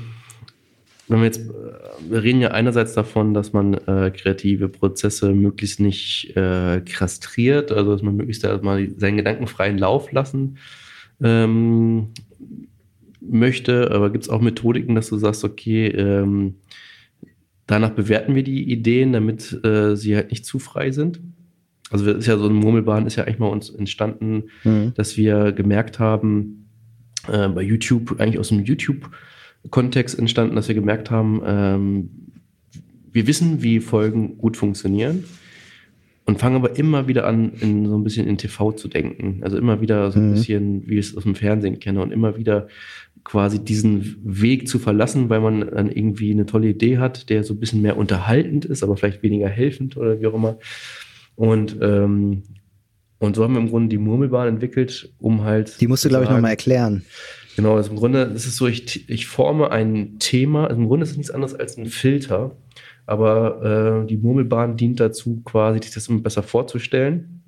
[1.11, 1.51] wenn wir jetzt,
[2.09, 7.93] wir reden ja einerseits davon, dass man äh, kreative Prozesse möglichst nicht äh, kastriert, also
[7.93, 10.59] dass man möglichst erstmal seinen gedankenfreien Lauf lassen
[11.21, 12.09] ähm,
[13.21, 16.57] möchte, aber gibt es auch Methodiken, dass du sagst, okay, ähm,
[17.67, 21.21] danach bewerten wir die Ideen, damit äh, sie halt nicht zu frei sind?
[21.91, 24.93] Also das ist ja so eine Murmelbahn ist ja eigentlich mal uns entstanden, mhm.
[24.95, 26.69] dass wir gemerkt haben,
[27.29, 28.65] äh, bei YouTube, eigentlich aus dem
[29.63, 32.11] YouTube-Kontext entstanden, dass wir gemerkt haben, ähm,
[33.13, 35.25] wir wissen, wie Folgen gut funktionieren
[36.25, 39.41] und fangen aber immer wieder an, in so ein bisschen in TV zu denken.
[39.43, 40.35] Also immer wieder so ein mhm.
[40.35, 42.69] bisschen, wie ich es aus dem Fernsehen kenne und immer wieder
[43.25, 47.55] quasi diesen Weg zu verlassen, weil man dann irgendwie eine tolle Idee hat, der so
[47.55, 50.59] ein bisschen mehr unterhaltend ist, aber vielleicht weniger helfend oder wie auch immer.
[51.35, 52.45] Und, ähm,
[53.19, 55.81] und so haben wir im Grunde die Murmelbahn entwickelt, um halt.
[55.81, 57.03] Die musst du, glaube ich, nochmal erklären.
[57.61, 61.05] Genau, also im Grunde ist es so, ich, ich forme ein Thema, also im Grunde
[61.05, 62.53] ist es nichts anderes als ein Filter,
[63.05, 67.43] aber äh, die Murmelbahn dient dazu, quasi sich das immer besser vorzustellen.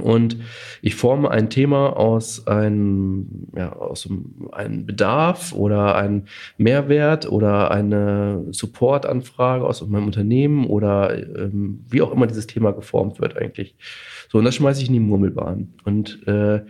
[0.00, 0.36] Und
[0.82, 4.08] ich forme ein Thema aus einem, ja, aus
[4.50, 6.24] einem Bedarf oder einem
[6.58, 13.20] Mehrwert oder eine Supportanfrage aus meinem Unternehmen oder ähm, wie auch immer dieses Thema geformt
[13.20, 13.76] wird eigentlich.
[14.36, 15.72] So, und das schmeiße ich in die Murmelbahn.
[15.84, 16.60] Und äh,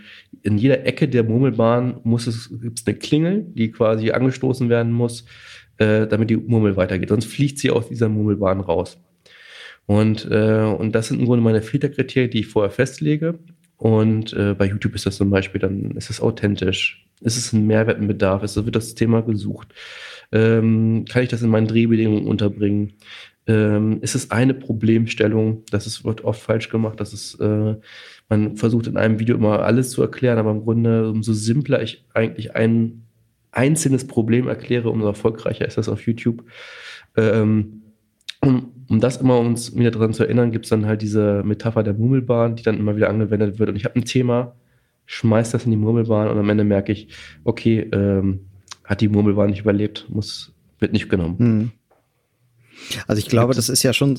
[0.42, 4.92] in jeder Ecke der Murmelbahn muss es, gibt es eine Klingel, die quasi angestoßen werden
[4.92, 5.24] muss,
[5.78, 7.08] äh, damit die Murmel weitergeht.
[7.08, 8.98] Sonst fliegt sie aus dieser Murmelbahn raus.
[9.86, 13.36] Und, äh, und das sind im Grunde meine Filterkriterien, die ich vorher festlege.
[13.78, 17.66] Und äh, bei YouTube ist das zum Beispiel dann, ist es authentisch, ist es ein
[17.66, 19.74] Mehrwert, ein Bedarf, ist, wird das Thema gesucht,
[20.30, 22.92] ähm, kann ich das in meinen Drehbedingungen unterbringen,
[23.46, 27.76] ähm, ist es eine Problemstellung, das ist, wird oft falsch gemacht, dass es, äh,
[28.28, 32.04] man versucht in einem Video immer alles zu erklären, aber im Grunde, umso simpler ich
[32.12, 33.02] eigentlich ein
[33.52, 36.44] einzelnes Problem erkläre, umso erfolgreicher ist das auf YouTube.
[37.16, 37.82] Ähm,
[38.42, 41.82] um, um das immer uns wieder daran zu erinnern, gibt es dann halt diese Metapher
[41.82, 43.70] der Murmelbahn, die dann immer wieder angewendet wird.
[43.70, 44.54] Und ich habe ein Thema,
[45.06, 47.08] schmeiß das in die Murmelbahn und am Ende merke ich,
[47.44, 48.40] okay, ähm,
[48.84, 51.38] hat die Murmelbahn nicht überlebt, muss, wird nicht genommen.
[51.38, 51.70] Hm.
[53.06, 54.18] Also ich glaube, das ist ja schon,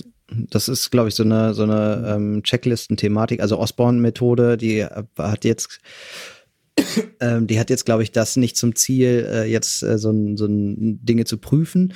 [0.50, 3.42] das ist, glaube ich, so eine, so eine ähm, Checklisten-Thematik.
[3.42, 5.80] Also Osborne-Methode, die hat jetzt,
[7.20, 10.38] ähm, die hat jetzt, glaube ich, das nicht zum Ziel, äh, jetzt äh, so, ein,
[10.38, 11.94] so ein Dinge zu prüfen,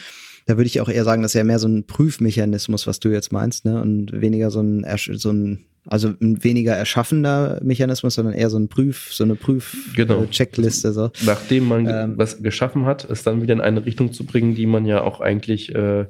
[0.48, 3.10] da würde ich auch eher sagen, das ist ja mehr so ein Prüfmechanismus, was du
[3.10, 3.80] jetzt meinst, ne?
[3.80, 8.68] Und weniger so ein, so ein also ein weniger erschaffender Mechanismus, sondern eher so ein
[8.68, 10.90] Prüf, so eine Prüf-Checkliste.
[10.90, 11.12] Genau.
[11.16, 11.26] So.
[11.26, 14.68] Nachdem man ähm, was geschaffen hat, es dann wieder in eine Richtung zu bringen, die
[14.68, 16.06] man ja auch eigentlich äh,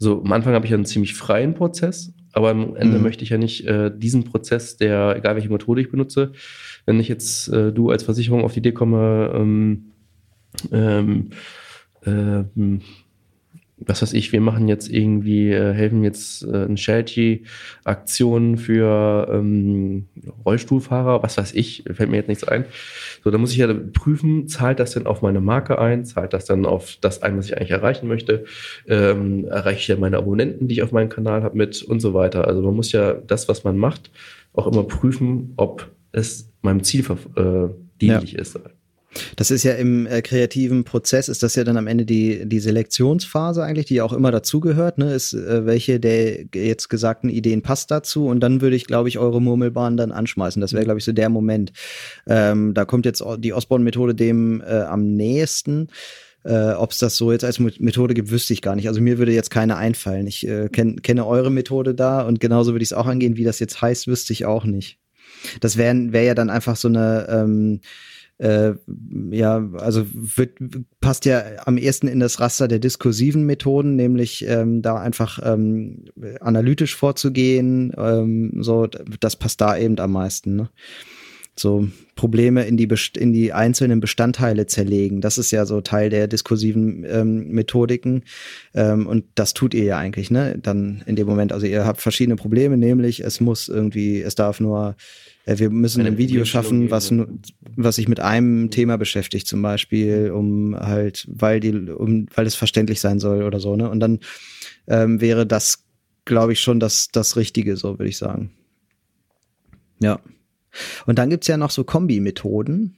[0.00, 3.04] so am Anfang habe ich ja einen ziemlich freien Prozess, aber am Ende mhm.
[3.04, 6.32] möchte ich ja nicht äh, diesen Prozess, der, egal welche Methode ich benutze,
[6.86, 9.92] wenn ich jetzt äh, du als Versicherung auf die Idee komme, ähm,
[10.72, 11.30] ähm,
[12.06, 12.80] ähm,
[13.80, 20.06] was weiß ich, wir machen jetzt irgendwie, äh, helfen jetzt äh, ein Charity-Aktion für ähm,
[20.44, 22.66] Rollstuhlfahrer, was weiß ich, fällt mir jetzt nichts ein.
[23.24, 26.44] So, da muss ich ja prüfen, zahlt das denn auf meine Marke ein, zahlt das
[26.44, 28.44] dann auf das ein, was ich eigentlich erreichen möchte,
[28.86, 32.14] ähm, erreiche ich ja meine Abonnenten, die ich auf meinem Kanal habe mit und so
[32.14, 32.46] weiter.
[32.46, 34.10] Also man muss ja das, was man macht,
[34.52, 37.04] auch immer prüfen, ob es meinem Ziel
[37.36, 37.68] äh,
[38.00, 38.40] dienlich ja.
[38.40, 38.58] ist.
[39.36, 42.60] Das ist ja im äh, kreativen Prozess, ist das ja dann am Ende die, die
[42.60, 45.12] Selektionsphase eigentlich, die ja auch immer dazugehört, ne?
[45.14, 48.26] Ist, äh, welche der jetzt gesagten Ideen passt dazu?
[48.26, 50.60] Und dann würde ich, glaube ich, eure Murmelbahn dann anschmeißen.
[50.60, 51.72] Das wäre, glaube ich, so der Moment.
[52.26, 55.88] Ähm, da kommt jetzt die Osborne-Methode dem äh, am nächsten.
[56.44, 58.88] Äh, Ob es das so jetzt als Methode gibt, wüsste ich gar nicht.
[58.88, 60.26] Also mir würde jetzt keine einfallen.
[60.26, 63.36] Ich äh, kenn, kenne eure Methode da und genauso würde ich es auch angehen.
[63.36, 64.98] Wie das jetzt heißt, wüsste ich auch nicht.
[65.60, 67.80] Das wäre wär ja dann einfach so eine ähm,
[68.40, 68.74] äh,
[69.32, 70.56] ja, also wird,
[71.00, 76.06] passt ja am ehesten in das Raster der diskursiven Methoden, nämlich ähm, da einfach ähm,
[76.40, 77.92] analytisch vorzugehen.
[77.98, 80.56] Ähm, so, das passt da eben am meisten.
[80.56, 80.70] Ne?
[81.56, 85.20] So Probleme in die, in die einzelnen Bestandteile zerlegen.
[85.20, 88.24] Das ist ja so Teil der diskursiven ähm, Methodiken.
[88.74, 90.58] Ähm, und das tut ihr ja eigentlich, ne?
[90.62, 91.52] Dann in dem Moment.
[91.52, 94.96] Also ihr habt verschiedene Probleme, nämlich es muss irgendwie, es darf nur
[95.50, 97.12] äh, wir müssen ein Video schaffen, was,
[97.76, 102.54] was sich mit einem Thema beschäftigt, zum Beispiel, um halt, weil die, um, weil es
[102.54, 103.88] verständlich sein soll oder so, ne?
[103.90, 104.20] Und dann
[104.86, 105.84] ähm, wäre das,
[106.24, 108.50] glaube ich, schon das, das Richtige, so würde ich sagen.
[110.00, 110.20] Ja.
[111.06, 112.96] Und dann gibt's ja noch so Kombi-Methoden.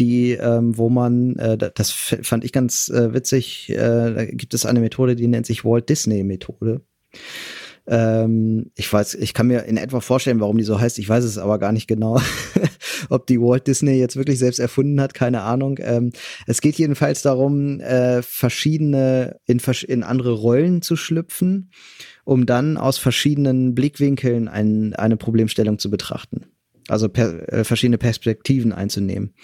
[0.00, 4.64] die, ähm, wo man, äh, das fand ich ganz äh, witzig, äh, da gibt es
[4.64, 6.82] eine Methode, die nennt sich Walt Disney Methode.
[7.88, 10.98] Ähm, ich weiß, ich kann mir in etwa vorstellen, warum die so heißt.
[10.98, 12.20] Ich weiß es aber gar nicht genau.
[13.08, 15.78] Ob die Walt Disney jetzt wirklich selbst erfunden hat, keine Ahnung.
[15.80, 16.12] Ähm,
[16.46, 21.70] es geht jedenfalls darum, äh, verschiedene in, in andere Rollen zu schlüpfen,
[22.24, 26.46] um dann aus verschiedenen Blickwinkeln ein, eine Problemstellung zu betrachten.
[26.88, 29.34] Also per, äh, verschiedene Perspektiven einzunehmen.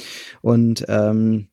[0.42, 1.48] Und ähm,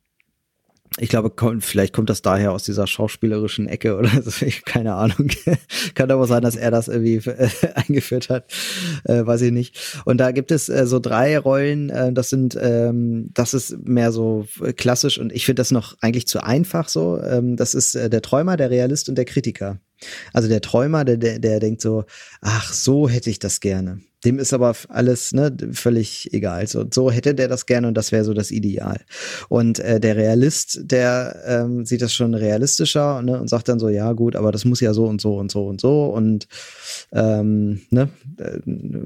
[0.98, 4.96] ich glaube, kommt, vielleicht kommt das daher aus dieser schauspielerischen Ecke oder so, ich, keine
[4.96, 5.30] Ahnung.
[5.96, 8.52] Kann aber sein, dass er das irgendwie äh, eingeführt hat,
[9.06, 10.02] äh, weiß ich nicht.
[10.04, 14.12] Und da gibt es äh, so drei Rollen, äh, das sind, ähm, das ist mehr
[14.12, 17.22] so klassisch und ich finde das noch eigentlich zu einfach so.
[17.22, 19.80] Ähm, das ist äh, der Träumer, der Realist und der Kritiker.
[20.34, 22.04] Also der Träumer, der, der, der denkt so,
[22.42, 24.02] ach, so hätte ich das gerne.
[24.26, 26.68] Dem ist aber alles ne, völlig egal.
[26.68, 29.02] So, so hätte der das gerne und das wäre so das Ideal.
[29.50, 33.90] Und äh, der Realist, der ähm, sieht das schon realistischer ne, und sagt dann so,
[33.90, 36.48] ja gut, aber das muss ja so und so und so und so und
[37.12, 38.60] ähm, ne, äh,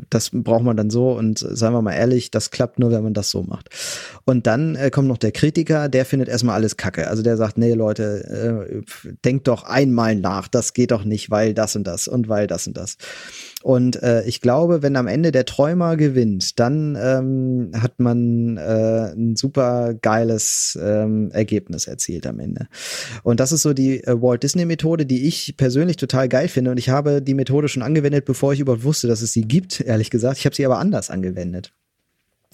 [0.09, 3.13] das braucht man dann so und seien wir mal ehrlich, das klappt nur, wenn man
[3.13, 3.69] das so macht.
[4.25, 7.07] Und dann äh, kommt noch der Kritiker, der findet erstmal alles Kacke.
[7.07, 8.81] Also der sagt, nee Leute, äh,
[9.23, 12.67] denkt doch einmal nach, das geht doch nicht, weil das und das und weil das
[12.67, 12.97] und das.
[13.65, 19.11] Und äh, ich glaube, wenn am Ende der Träumer gewinnt, dann ähm, hat man äh,
[19.15, 22.67] ein super geiles ähm, Ergebnis erzielt am Ende.
[23.23, 26.69] Und das ist so die äh, Walt Disney Methode, die ich persönlich total geil finde.
[26.69, 29.81] Und ich habe die Methode schon angewendet, bevor ich überhaupt wusste, dass es sie gibt,
[29.81, 30.37] ehrlich gesagt.
[30.37, 31.73] Ich habe sie aber anders angewendet.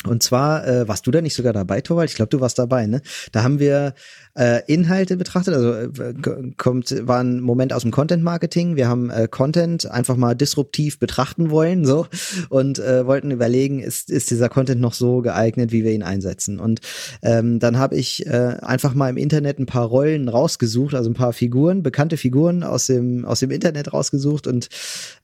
[0.07, 2.09] Und zwar, äh, warst du da nicht sogar dabei, Torwald?
[2.09, 3.01] Ich glaube, du warst dabei, ne?
[3.31, 3.93] Da haben wir
[4.33, 6.13] äh, Inhalte betrachtet, also äh,
[6.57, 8.75] kommt, war ein Moment aus dem Content Marketing.
[8.75, 12.07] Wir haben äh, Content einfach mal disruptiv betrachten wollen, so,
[12.49, 16.59] und äh, wollten überlegen, ist, ist dieser Content noch so geeignet, wie wir ihn einsetzen?
[16.59, 16.81] Und
[17.21, 21.15] ähm, dann habe ich äh, einfach mal im Internet ein paar Rollen rausgesucht, also ein
[21.15, 24.69] paar Figuren, bekannte Figuren aus dem, aus dem Internet rausgesucht und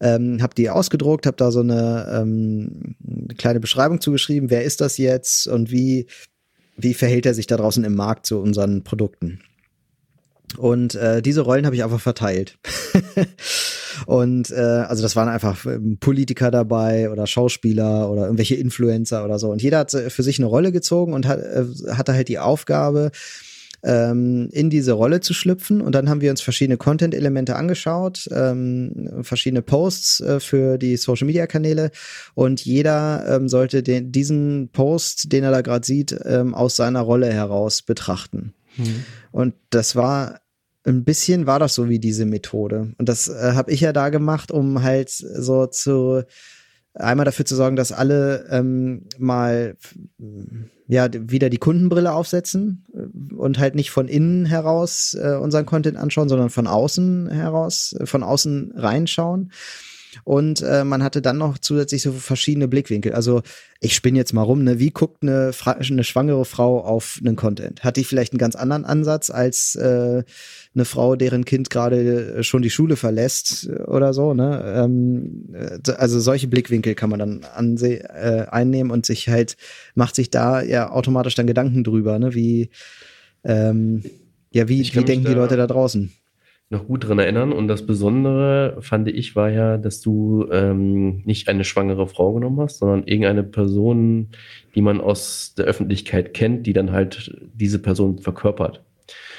[0.01, 2.95] ähm, habe die ausgedruckt, habe da so eine ähm,
[3.37, 6.07] kleine Beschreibung zugeschrieben, wer ist das jetzt und wie
[6.77, 9.39] wie verhält er sich da draußen im Markt zu unseren Produkten.
[10.55, 12.57] Und äh, diese Rollen habe ich einfach verteilt.
[14.05, 19.39] und äh, also das waren einfach ähm, Politiker dabei oder Schauspieler oder irgendwelche Influencer oder
[19.39, 19.51] so.
[19.51, 23.11] Und jeder hat für sich eine Rolle gezogen und hat, äh, hatte halt die Aufgabe,
[23.87, 25.79] ähm, in diese Rolle zu schlüpfen.
[25.79, 31.91] Und dann haben wir uns verschiedene Content-Elemente angeschaut, ähm, verschiedene Posts äh, für die Social-Media-Kanäle.
[32.35, 37.01] Und jeder ähm, sollte den, diesen Post, den er da gerade sieht, ähm, aus seiner
[37.01, 38.53] Rolle heraus betrachten.
[38.75, 39.05] Mhm.
[39.31, 40.41] Und das war
[40.83, 42.93] ein bisschen war das so wie diese Methode.
[42.97, 46.23] Und das äh, habe ich ja da gemacht, um halt so zu
[46.99, 49.77] einmal dafür zu sorgen, dass alle ähm, mal
[50.87, 55.97] ja wieder die Kundenbrille aufsetzen äh, und halt nicht von innen heraus äh, unseren Content
[55.97, 59.51] anschauen, sondern von außen heraus, äh, von außen reinschauen.
[60.23, 63.13] Und äh, man hatte dann noch zusätzlich so verschiedene Blickwinkel.
[63.13, 63.41] Also
[63.79, 64.79] ich spinne jetzt mal rum, ne?
[64.79, 67.83] Wie guckt eine, eine schwangere Frau auf einen Content?
[67.83, 70.23] Hat die vielleicht einen ganz anderen Ansatz als äh,
[70.73, 74.63] eine Frau, deren Kind gerade schon die Schule verlässt oder so, ne?
[74.75, 79.57] Ähm, äh, also solche Blickwinkel kann man dann anseh äh, einnehmen und sich halt,
[79.95, 82.33] macht sich da ja automatisch dann Gedanken drüber, ne?
[82.33, 82.69] Wie,
[83.43, 84.03] ähm,
[84.51, 86.11] ja, wie, wie denken die Leute da draußen?
[86.69, 87.53] Noch gut dran erinnern.
[87.53, 92.59] Und das Besondere, fand ich, war ja, dass du ähm, nicht eine schwangere Frau genommen
[92.59, 94.29] hast, sondern irgendeine Person,
[94.75, 98.83] die man aus der Öffentlichkeit kennt, die dann halt diese Person verkörpert.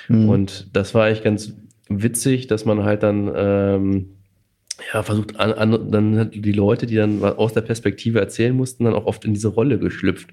[0.09, 0.29] Mhm.
[0.29, 1.55] Und das war eigentlich ganz
[1.88, 4.18] witzig, dass man halt dann ähm,
[4.93, 8.85] ja, versucht, an, an, dann hat die Leute, die dann aus der Perspektive erzählen mussten,
[8.85, 10.29] dann auch oft in diese Rolle geschlüpft,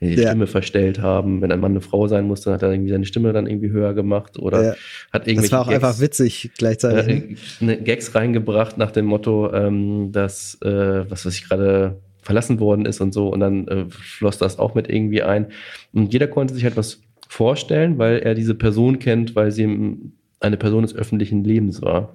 [0.00, 0.28] die, die ja.
[0.28, 1.42] Stimme verstellt haben.
[1.42, 3.94] Wenn ein Mann eine Frau sein musste, hat er irgendwie seine Stimme dann irgendwie höher
[3.94, 4.74] gemacht oder ja.
[5.12, 5.50] hat irgendwelche.
[5.50, 7.38] Das war auch Gags, einfach witzig gleichzeitig.
[7.60, 12.60] Äh, ne, Gags reingebracht nach dem Motto, ähm, dass, äh, was weiß ich gerade verlassen
[12.60, 15.48] worden ist und so und dann äh, floss das auch mit irgendwie ein.
[15.92, 20.12] Und jeder konnte sich halt was vorstellen, weil er diese Person kennt, weil sie im
[20.40, 22.14] eine Person des öffentlichen Lebens war.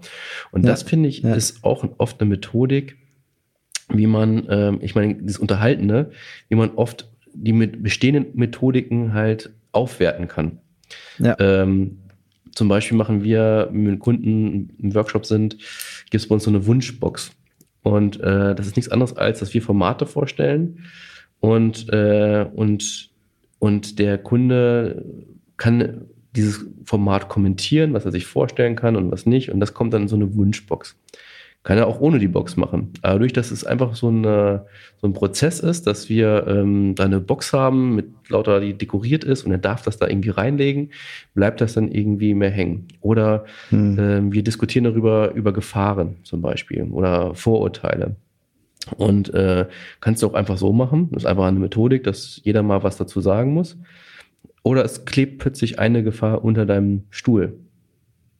[0.51, 0.71] Und ja.
[0.71, 1.33] das finde ich ja.
[1.33, 2.97] ist auch oft eine Methodik,
[3.89, 6.11] wie man, ähm, ich meine, das Unterhaltene,
[6.49, 10.59] wie man oft die mit bestehenden Methodiken halt aufwerten kann.
[11.17, 11.35] Ja.
[11.39, 11.99] Ähm,
[12.51, 15.57] zum Beispiel machen wir, wenn wir mit Kunden im Workshop sind,
[16.11, 17.31] gibt es bei uns so eine Wunschbox.
[17.81, 20.85] Und äh, das ist nichts anderes, als dass wir Formate vorstellen
[21.39, 23.09] und, äh, und,
[23.59, 25.03] und der Kunde
[25.57, 29.51] kann dieses Format kommentieren, was er sich vorstellen kann und was nicht.
[29.51, 30.95] Und das kommt dann in so eine Wunschbox.
[31.63, 32.91] Kann er auch ohne die Box machen.
[33.01, 34.65] Aber dadurch, dass es einfach so, eine,
[34.99, 39.23] so ein Prozess ist, dass wir ähm, da eine Box haben, mit lauter, die dekoriert
[39.23, 40.91] ist und er darf das da irgendwie reinlegen,
[41.35, 42.89] bleibt das dann irgendwie mehr hängen.
[42.99, 43.97] Oder hm.
[43.97, 48.17] ähm, wir diskutieren darüber, über Gefahren zum Beispiel oder Vorurteile.
[48.97, 49.67] Und äh,
[50.01, 51.09] kannst du auch einfach so machen.
[51.11, 53.77] Das ist einfach eine Methodik, dass jeder mal was dazu sagen muss.
[54.63, 57.59] Oder es klebt plötzlich eine Gefahr unter deinem Stuhl.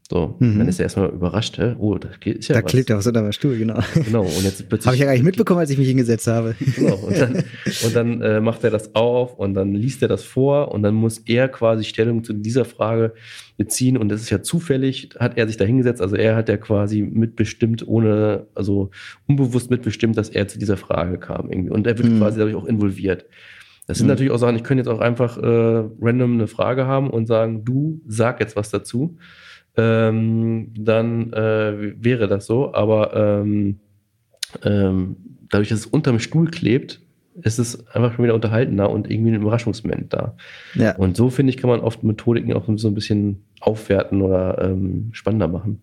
[0.09, 0.59] So, mhm.
[0.59, 1.75] dann ist er erstmal überrascht, hä?
[1.79, 2.69] oh, da ist ja Da was.
[2.71, 3.79] klebt ja was unter meinem Stuhl, genau.
[3.95, 4.85] Genau, und jetzt plötzlich.
[4.85, 6.55] Habe ich ja gar nicht mitbekommen, als ich mich hingesetzt habe.
[6.75, 7.43] Genau, und dann,
[7.85, 10.93] und dann äh, macht er das auf und dann liest er das vor und dann
[10.93, 13.13] muss er quasi Stellung zu dieser Frage
[13.57, 16.57] beziehen und das ist ja zufällig, hat er sich da hingesetzt, also er hat ja
[16.57, 18.91] quasi mitbestimmt, ohne, also
[19.27, 22.19] unbewusst mitbestimmt, dass er zu dieser Frage kam irgendwie und er wird mhm.
[22.19, 23.25] quasi dadurch auch involviert.
[23.88, 24.12] Das sind mhm.
[24.12, 27.65] natürlich auch Sachen, ich könnte jetzt auch einfach äh, random eine Frage haben und sagen,
[27.65, 29.17] du sag jetzt was dazu
[29.76, 32.74] ähm, dann äh, wäre das so.
[32.74, 33.80] Aber ähm,
[34.63, 35.15] ähm,
[35.50, 37.02] dadurch, dass es unterm Stuhl klebt,
[37.41, 40.36] ist es einfach schon wieder unterhaltener und irgendwie ein Überraschungsmoment da.
[40.76, 40.96] Ja.
[40.96, 45.10] Und so, finde ich, kann man oft Methodiken auch so ein bisschen aufwerten oder ähm,
[45.13, 45.82] spannender machen.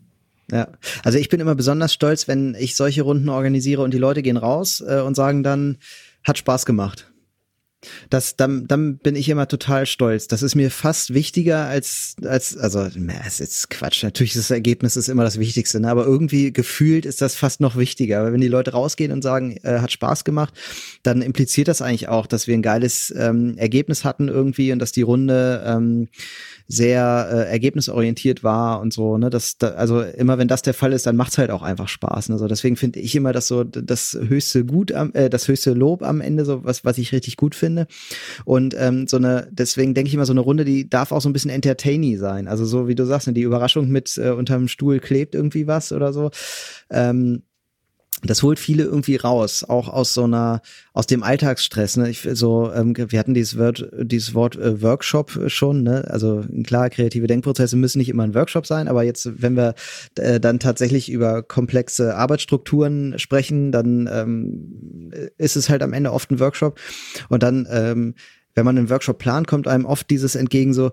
[0.52, 0.68] Ja,
[1.04, 4.36] also ich bin immer besonders stolz, wenn ich solche Runden organisiere und die Leute gehen
[4.36, 5.78] raus äh, und sagen dann,
[6.24, 7.09] hat Spaß gemacht.
[8.10, 10.28] Das, dann, dann bin ich immer total stolz.
[10.28, 12.86] Das ist mir fast wichtiger als, als, also,
[13.26, 14.02] es ist Quatsch.
[14.02, 15.90] Natürlich ist das Ergebnis ist immer das Wichtigste, ne?
[15.90, 18.20] aber irgendwie gefühlt ist das fast noch wichtiger.
[18.20, 20.54] Aber wenn die Leute rausgehen und sagen, äh, hat Spaß gemacht,
[21.02, 24.92] dann impliziert das eigentlich auch, dass wir ein geiles ähm, Ergebnis hatten irgendwie und dass
[24.92, 26.08] die Runde ähm,
[26.72, 29.28] sehr äh, ergebnisorientiert war und so, ne?
[29.28, 32.28] Das, da, also immer wenn das der Fall ist, dann macht's halt auch einfach Spaß.
[32.28, 32.38] Ne?
[32.38, 36.04] So, deswegen finde ich immer das so das höchste Gut am, äh, das höchste Lob
[36.04, 37.88] am Ende, so was, was ich richtig gut finde.
[38.44, 41.28] Und ähm, so eine, deswegen denke ich immer, so eine Runde, die darf auch so
[41.28, 42.46] ein bisschen entertainy sein.
[42.46, 45.90] Also so wie du sagst, ne, die Überraschung mit äh, unterm Stuhl klebt irgendwie was
[45.90, 46.30] oder so.
[46.88, 47.42] Ähm,
[48.22, 50.60] das holt viele irgendwie raus, auch aus so einer,
[50.92, 51.96] aus dem Alltagsstress.
[51.96, 52.10] Ne?
[52.10, 55.82] Ich, so, ähm, wir hatten dieses Wort, dieses Wort äh, Workshop schon.
[55.82, 56.04] Ne?
[56.08, 59.74] Also klar, kreative Denkprozesse müssen nicht immer ein Workshop sein, aber jetzt, wenn wir
[60.16, 66.30] äh, dann tatsächlich über komplexe Arbeitsstrukturen sprechen, dann ähm, ist es halt am Ende oft
[66.30, 66.78] ein Workshop.
[67.28, 68.14] Und dann, ähm,
[68.54, 70.90] wenn man einen Workshop plant, kommt einem oft dieses entgegen so,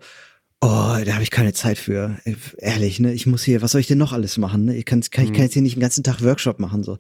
[0.60, 2.18] Oh, da habe ich keine Zeit für.
[2.58, 3.14] Ehrlich, ne?
[3.14, 4.66] Ich muss hier, was soll ich denn noch alles machen?
[4.66, 4.76] Ne?
[4.76, 5.44] Ich kann, kann, ich kann mhm.
[5.44, 6.82] jetzt hier nicht den ganzen Tag Workshop machen.
[6.82, 6.98] so.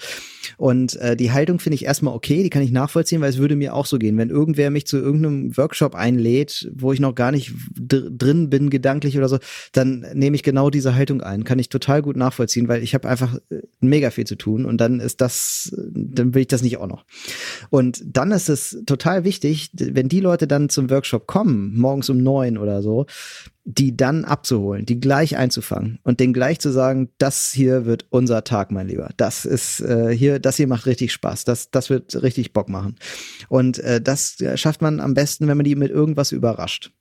[0.57, 3.55] Und äh, die Haltung finde ich erstmal okay, die kann ich nachvollziehen, weil es würde
[3.55, 4.15] mir auch so gehen.
[4.15, 9.17] Wenn irgendwer mich zu irgendeinem Workshop einlädt, wo ich noch gar nicht drin bin, gedanklich
[9.17, 9.39] oder so,
[9.71, 11.43] dann nehme ich genau diese Haltung ein.
[11.43, 14.77] Kann ich total gut nachvollziehen, weil ich habe einfach äh, mega viel zu tun und
[14.79, 17.05] dann ist das, dann will ich das nicht auch noch.
[17.71, 22.19] Und dann ist es total wichtig, wenn die Leute dann zum Workshop kommen, morgens um
[22.19, 23.07] neun oder so,
[23.69, 28.45] die dann abzuholen, die gleich einzufangen und denen gleich zu sagen, das hier wird unser
[28.45, 29.09] Tag, mein Lieber.
[29.17, 31.43] Das ist äh, hier, das hier macht richtig Spaß.
[31.43, 32.95] Das, das wird richtig Bock machen.
[33.49, 36.93] Und äh, das schafft man am besten, wenn man die mit irgendwas überrascht.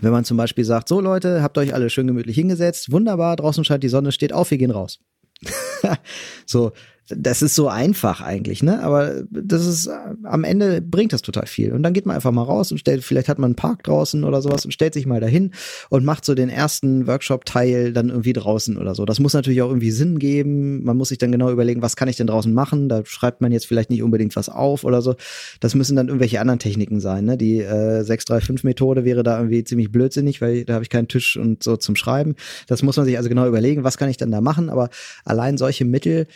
[0.00, 3.64] Wenn man zum Beispiel sagt, so Leute, habt euch alle schön gemütlich hingesetzt, wunderbar, draußen
[3.64, 5.00] scheint die Sonne, steht auf, wir gehen raus.
[6.46, 6.72] so,
[7.16, 8.82] das ist so einfach eigentlich, ne?
[8.82, 9.90] Aber das ist
[10.24, 11.72] am Ende bringt das total viel.
[11.72, 14.24] Und dann geht man einfach mal raus und stellt, vielleicht hat man einen Park draußen
[14.24, 15.52] oder sowas und stellt sich mal dahin
[15.88, 19.04] und macht so den ersten Workshop-Teil dann irgendwie draußen oder so.
[19.04, 20.84] Das muss natürlich auch irgendwie Sinn geben.
[20.84, 22.88] Man muss sich dann genau überlegen, was kann ich denn draußen machen?
[22.88, 25.16] Da schreibt man jetzt vielleicht nicht unbedingt was auf oder so.
[25.60, 27.24] Das müssen dann irgendwelche anderen Techniken sein.
[27.24, 27.36] Ne?
[27.36, 31.62] Die äh, 635-Methode wäre da irgendwie ziemlich blödsinnig, weil da habe ich keinen Tisch und
[31.62, 32.34] so zum Schreiben.
[32.66, 34.70] Das muss man sich also genau überlegen, was kann ich denn da machen?
[34.70, 34.90] Aber
[35.24, 36.26] allein solche Mittel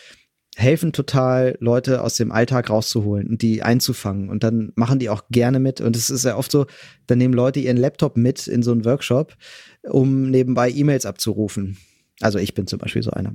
[0.57, 4.29] helfen total, Leute aus dem Alltag rauszuholen und die einzufangen.
[4.29, 5.81] Und dann machen die auch gerne mit.
[5.81, 6.67] Und es ist ja oft so,
[7.07, 9.35] dann nehmen Leute ihren Laptop mit in so einen Workshop,
[9.83, 11.77] um nebenbei E-Mails abzurufen.
[12.21, 13.33] Also ich bin zum Beispiel so einer.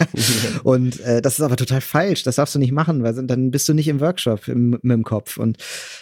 [0.64, 2.24] und äh, das ist aber total falsch.
[2.24, 5.04] Das darfst du nicht machen, weil dann bist du nicht im Workshop im, mit dem
[5.04, 5.36] Kopf.
[5.36, 5.58] Und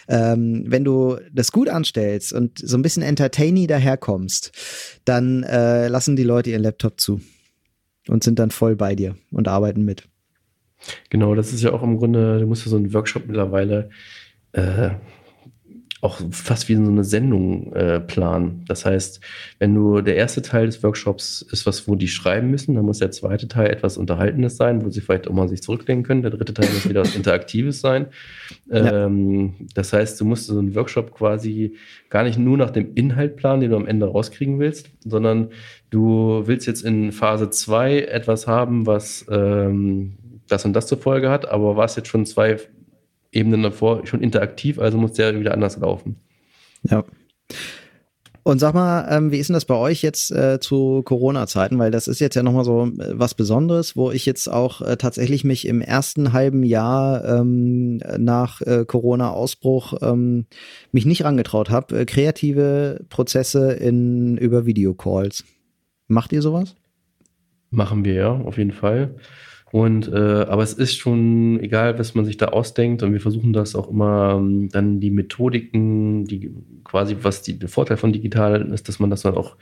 [0.08, 4.52] ähm, wenn du das gut anstellst und so ein bisschen entertainy daherkommst,
[5.04, 7.20] dann äh, lassen die Leute ihren Laptop zu
[8.08, 10.08] und sind dann voll bei dir und arbeiten mit.
[11.10, 13.90] Genau, das ist ja auch im Grunde, du musst ja so einen Workshop mittlerweile
[14.52, 14.90] äh,
[16.06, 18.64] auch fast wie so eine Sendung äh, planen.
[18.68, 19.20] Das heißt,
[19.58, 23.00] wenn du der erste Teil des Workshops ist was, wo die schreiben müssen, dann muss
[23.00, 26.22] der zweite Teil etwas Unterhaltendes sein, wo sie vielleicht auch mal sich zurückdenken können.
[26.22, 28.06] Der dritte Teil muss wieder was Interaktives sein.
[28.70, 29.66] Ähm, ja.
[29.74, 31.74] Das heißt, du musst so einen Workshop quasi
[32.08, 35.50] gar nicht nur nach dem Inhalt planen, den du am Ende rauskriegen willst, sondern
[35.90, 41.30] du willst jetzt in Phase 2 etwas haben, was ähm, das und das zur Folge
[41.30, 42.58] hat, aber war es jetzt schon zwei
[43.32, 46.16] Ebenen davor schon interaktiv, also muss der wieder anders laufen.
[46.82, 47.04] Ja.
[48.46, 51.80] Und sag mal, ähm, wie ist denn das bei euch jetzt äh, zu Corona-Zeiten?
[51.80, 54.96] Weil das ist jetzt ja nochmal so äh, was Besonderes, wo ich jetzt auch äh,
[54.96, 60.46] tatsächlich mich im ersten halben Jahr ähm, nach äh, Corona-Ausbruch ähm,
[60.92, 62.02] mich nicht rangetraut habe.
[62.02, 65.42] Äh, kreative Prozesse in über Videocalls.
[66.06, 66.76] Macht ihr sowas?
[67.70, 69.16] Machen wir ja, auf jeden Fall.
[69.72, 73.52] Und äh, aber es ist schon egal, was man sich da ausdenkt, und wir versuchen
[73.52, 76.52] das auch immer ähm, dann die Methodiken, die
[76.84, 79.56] quasi was die, der Vorteil von digital ist, dass man das dann auch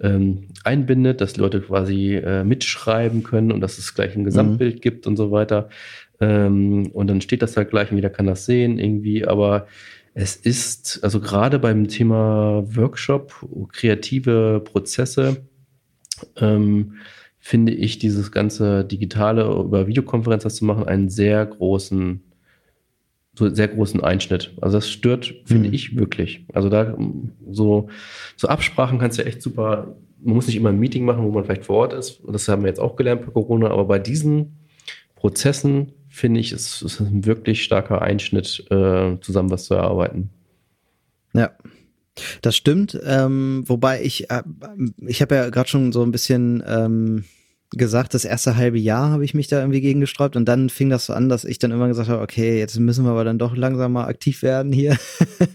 [0.00, 4.80] ähm, einbindet, dass Leute quasi äh, mitschreiben können und dass es gleich ein Gesamtbild mhm.
[4.80, 5.68] gibt und so weiter.
[6.20, 9.66] Ähm, und dann steht das halt gleich und jeder kann das sehen irgendwie, aber
[10.14, 15.44] es ist, also gerade beim Thema Workshop, kreative Prozesse,
[16.36, 16.94] ähm,
[17.50, 22.22] finde ich dieses ganze digitale über Videokonferenz zu machen einen sehr großen
[23.34, 24.52] so sehr großen Einschnitt.
[24.60, 25.74] Also das stört, finde mhm.
[25.74, 26.46] ich wirklich.
[26.52, 26.96] Also da
[27.50, 27.88] so
[28.36, 29.96] so Absprachen kannst du ja echt super.
[30.22, 32.20] Man muss nicht immer ein Meeting machen, wo man vielleicht vor Ort ist.
[32.24, 33.70] Das haben wir jetzt auch gelernt bei Corona.
[33.70, 34.60] Aber bei diesen
[35.16, 40.30] Prozessen finde ich, ist es ein wirklich starker Einschnitt, äh, zusammen was zu erarbeiten.
[41.34, 41.50] Ja.
[42.42, 44.42] Das stimmt, ähm, wobei ich, äh,
[45.06, 47.24] ich habe ja gerade schon so ein bisschen ähm,
[47.70, 50.90] gesagt, das erste halbe Jahr habe ich mich da irgendwie gegen gesträubt und dann fing
[50.90, 53.38] das so an, dass ich dann immer gesagt habe, okay, jetzt müssen wir aber dann
[53.38, 54.98] doch langsam mal aktiv werden hier.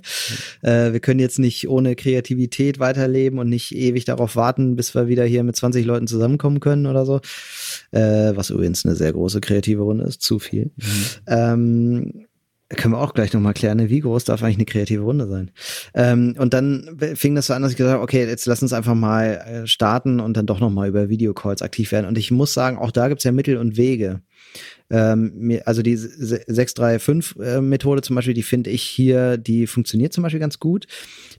[0.62, 5.08] äh, wir können jetzt nicht ohne Kreativität weiterleben und nicht ewig darauf warten, bis wir
[5.08, 7.20] wieder hier mit 20 Leuten zusammenkommen können oder so.
[7.92, 10.72] Äh, was übrigens eine sehr große kreative Runde ist, zu viel.
[10.78, 11.06] Mhm.
[11.28, 12.25] Ähm,
[12.70, 13.90] können wir auch gleich nochmal klären, ne?
[13.90, 15.52] wie groß darf eigentlich eine kreative Runde sein?
[15.94, 18.74] Ähm, und dann fing das so an, dass ich gesagt habe, okay, jetzt lass uns
[18.74, 22.08] einfach mal äh, starten und dann doch nochmal über Videocalls aktiv werden.
[22.08, 24.22] Und ich muss sagen, auch da gibt's ja Mittel und Wege.
[24.90, 30.40] Ähm, also die 635-Methode äh, zum Beispiel, die finde ich hier, die funktioniert zum Beispiel
[30.40, 30.88] ganz gut.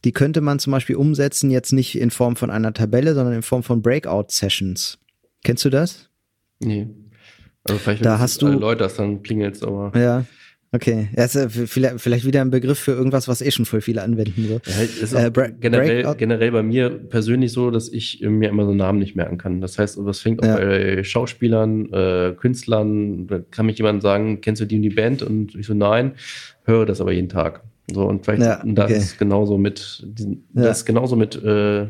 [0.04, 3.42] Die könnte man zum Beispiel umsetzen, jetzt nicht in Form von einer Tabelle, sondern in
[3.42, 4.98] Form von Breakout-Sessions.
[5.42, 6.08] Kennst du das?
[6.60, 6.86] Nee.
[7.64, 9.90] Also vielleicht, da hast du Leute das dann klingelt aber.
[9.98, 10.24] Ja.
[10.72, 11.38] Okay, ja, ist
[11.70, 14.46] vielleicht, wieder ein Begriff für irgendwas, was eh schon voll viele anwenden.
[14.48, 14.60] So.
[14.70, 18.98] Ja, ist äh, generell, generell bei mir persönlich so, dass ich mir immer so Namen
[18.98, 19.60] nicht merken kann.
[19.60, 20.56] Das heißt, das fängt auch ja.
[20.56, 25.22] bei Schauspielern, äh, Künstlern, da kann mich jemand sagen, kennst du die und die Band?
[25.22, 26.12] Und ich so, nein,
[26.64, 27.62] höre das aber jeden Tag.
[27.92, 28.74] So, und vielleicht ja, okay.
[28.74, 30.04] das genauso mit,
[30.52, 31.86] das genauso mit äh,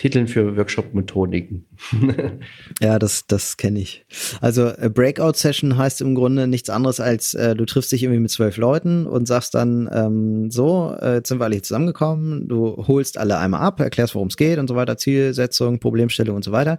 [0.00, 1.66] Titeln für Workshop-Methodiken.
[2.80, 4.06] ja, das, das kenne ich.
[4.40, 8.30] Also äh, Breakout-Session heißt im Grunde nichts anderes als, äh, du triffst dich irgendwie mit
[8.30, 12.82] zwölf Leuten und sagst dann, ähm, so, äh, jetzt sind wir alle hier zusammengekommen, du
[12.88, 16.52] holst alle einmal ab, erklärst, worum es geht und so weiter, Zielsetzung, Problemstellung und so
[16.52, 16.78] weiter.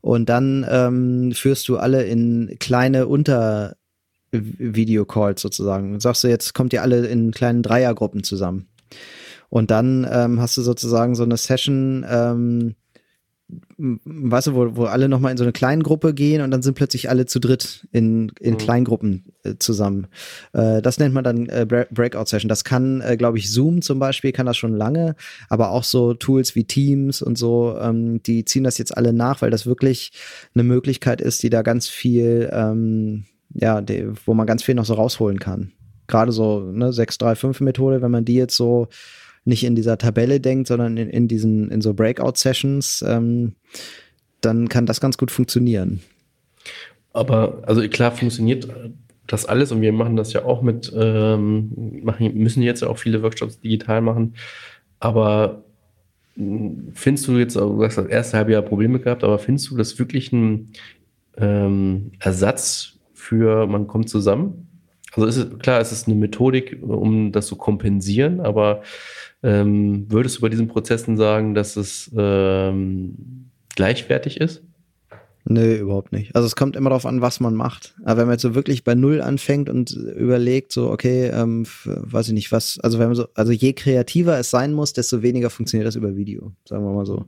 [0.00, 3.76] Und dann ähm, führst du alle in kleine Unter-
[4.34, 6.00] Videocalls sozusagen.
[6.00, 8.71] Sagst du, jetzt kommt ihr alle in kleinen Dreiergruppen zusammen.
[9.52, 12.74] Und dann ähm, hast du sozusagen so eine Session, ähm,
[13.76, 16.72] weißt du, wo, wo alle nochmal in so eine kleine Gruppe gehen und dann sind
[16.72, 18.56] plötzlich alle zu dritt in, in mhm.
[18.56, 20.06] Kleingruppen äh, zusammen.
[20.54, 22.48] Äh, das nennt man dann äh, Breakout Session.
[22.48, 25.16] Das kann, äh, glaube ich, Zoom zum Beispiel kann das schon lange,
[25.50, 29.42] aber auch so Tools wie Teams und so, ähm, die ziehen das jetzt alle nach,
[29.42, 30.12] weil das wirklich
[30.54, 34.86] eine Möglichkeit ist, die da ganz viel, ähm, ja, die, wo man ganz viel noch
[34.86, 35.72] so rausholen kann.
[36.06, 38.88] Gerade so, ne, 6-3-5-Methode, wenn man die jetzt so
[39.44, 43.54] nicht in dieser Tabelle denkt, sondern in, in diesen, in so Breakout-Sessions, ähm,
[44.40, 46.00] dann kann das ganz gut funktionieren.
[47.12, 48.68] Aber, also klar funktioniert
[49.26, 52.98] das alles und wir machen das ja auch mit, ähm, machen, müssen jetzt ja auch
[52.98, 54.34] viele Workshops digital machen.
[55.00, 55.62] Aber
[56.36, 59.76] hm, findest du jetzt, du hast das erste halbe Jahr Probleme gehabt, aber findest du
[59.76, 60.70] das wirklich ein
[61.36, 64.68] ähm, Ersatz für man kommt zusammen?
[65.14, 68.82] Also ist es, klar, es ist eine Methodik, um das zu kompensieren, aber
[69.42, 74.62] ähm, würdest du bei diesen Prozessen sagen, dass es ähm, gleichwertig ist?
[75.44, 76.36] Nö, überhaupt nicht.
[76.36, 77.96] Also es kommt immer darauf an, was man macht.
[78.04, 82.28] Aber wenn man jetzt so wirklich bei Null anfängt und überlegt, so, okay, ähm, weiß
[82.28, 85.50] ich nicht, was, also wenn man so, also je kreativer es sein muss, desto weniger
[85.50, 87.26] funktioniert das über Video, sagen wir mal so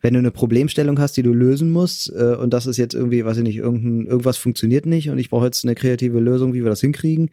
[0.00, 3.24] wenn du eine Problemstellung hast, die du lösen musst, äh, und das ist jetzt irgendwie,
[3.24, 6.62] weiß ich nicht, irgendein, irgendwas funktioniert nicht und ich brauche jetzt eine kreative Lösung, wie
[6.62, 7.30] wir das hinkriegen,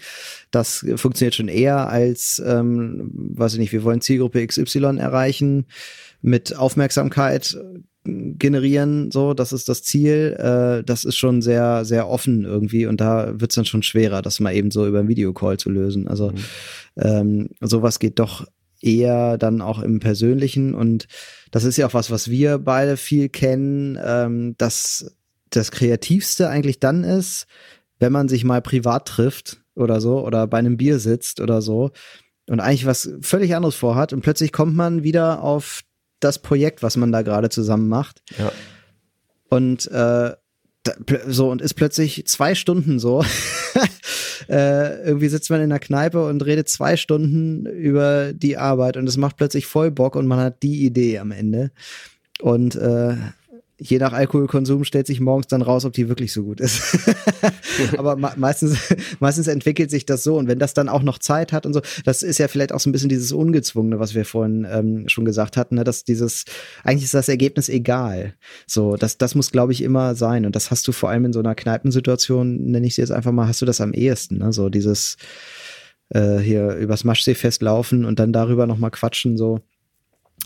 [0.52, 5.66] das funktioniert schon eher als, ähm, weiß ich nicht, wir wollen Zielgruppe XY erreichen
[6.22, 7.58] mit Aufmerksamkeit
[8.06, 10.36] generieren, so, das ist das Ziel.
[10.40, 14.22] Äh, das ist schon sehr, sehr offen irgendwie und da wird es dann schon schwerer,
[14.22, 16.08] das mal eben so über einen Videocall zu lösen.
[16.08, 16.38] Also mhm.
[16.98, 18.46] ähm, sowas geht doch
[18.82, 21.08] eher dann auch im Persönlichen und
[21.52, 25.16] das ist ja auch was, was wir beide viel kennen, ähm, dass
[25.50, 27.48] das Kreativste eigentlich dann ist,
[28.00, 31.92] wenn man sich mal privat trifft oder so oder bei einem Bier sitzt oder so
[32.48, 35.82] und eigentlich was völlig anderes vorhat und plötzlich kommt man wieder auf
[36.20, 38.22] das Projekt, was man da gerade zusammen macht.
[38.38, 38.52] Ja.
[39.50, 40.34] Und äh,
[41.28, 43.24] so und ist plötzlich zwei Stunden so.
[44.50, 49.08] Äh, irgendwie sitzt man in der Kneipe und redet zwei Stunden über die Arbeit und
[49.08, 51.72] es macht plötzlich voll Bock und man hat die Idee am Ende.
[52.42, 53.16] Und äh,
[53.90, 56.82] je nach Alkoholkonsum stellt sich morgens dann raus, ob die wirklich so gut ist.
[57.98, 58.78] Aber meistens,
[59.20, 60.38] meistens entwickelt sich das so.
[60.38, 62.80] Und wenn das dann auch noch Zeit hat und so, das ist ja vielleicht auch
[62.80, 65.84] so ein bisschen dieses Ungezwungene, was wir vorhin ähm, schon gesagt hatten, ne?
[65.84, 66.46] dass dieses,
[66.84, 68.34] eigentlich ist das Ergebnis egal.
[68.68, 70.46] So, das, das muss, glaube ich, immer sein.
[70.46, 73.32] Und das hast du vor allem in so einer Kneipensituation, nenne ich sie jetzt einfach
[73.32, 74.40] mal, hast du das am ehesten.
[74.40, 74.52] Ne?
[74.52, 75.18] So dieses
[76.10, 79.62] äh, hier übers Maschseefest laufen und dann darüber nochmal quatschen, so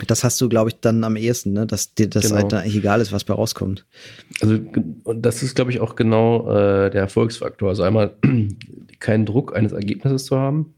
[0.06, 1.66] das hast du, glaube ich, dann am ehesten, ne?
[1.66, 2.36] dass dir das genau.
[2.36, 3.86] halt eigentlich egal ist, was bei rauskommt.
[4.40, 4.58] Also,
[5.04, 7.68] und das ist, glaube ich, auch genau äh, der Erfolgsfaktor.
[7.68, 8.14] Also einmal
[9.00, 10.74] keinen Druck eines Ergebnisses zu haben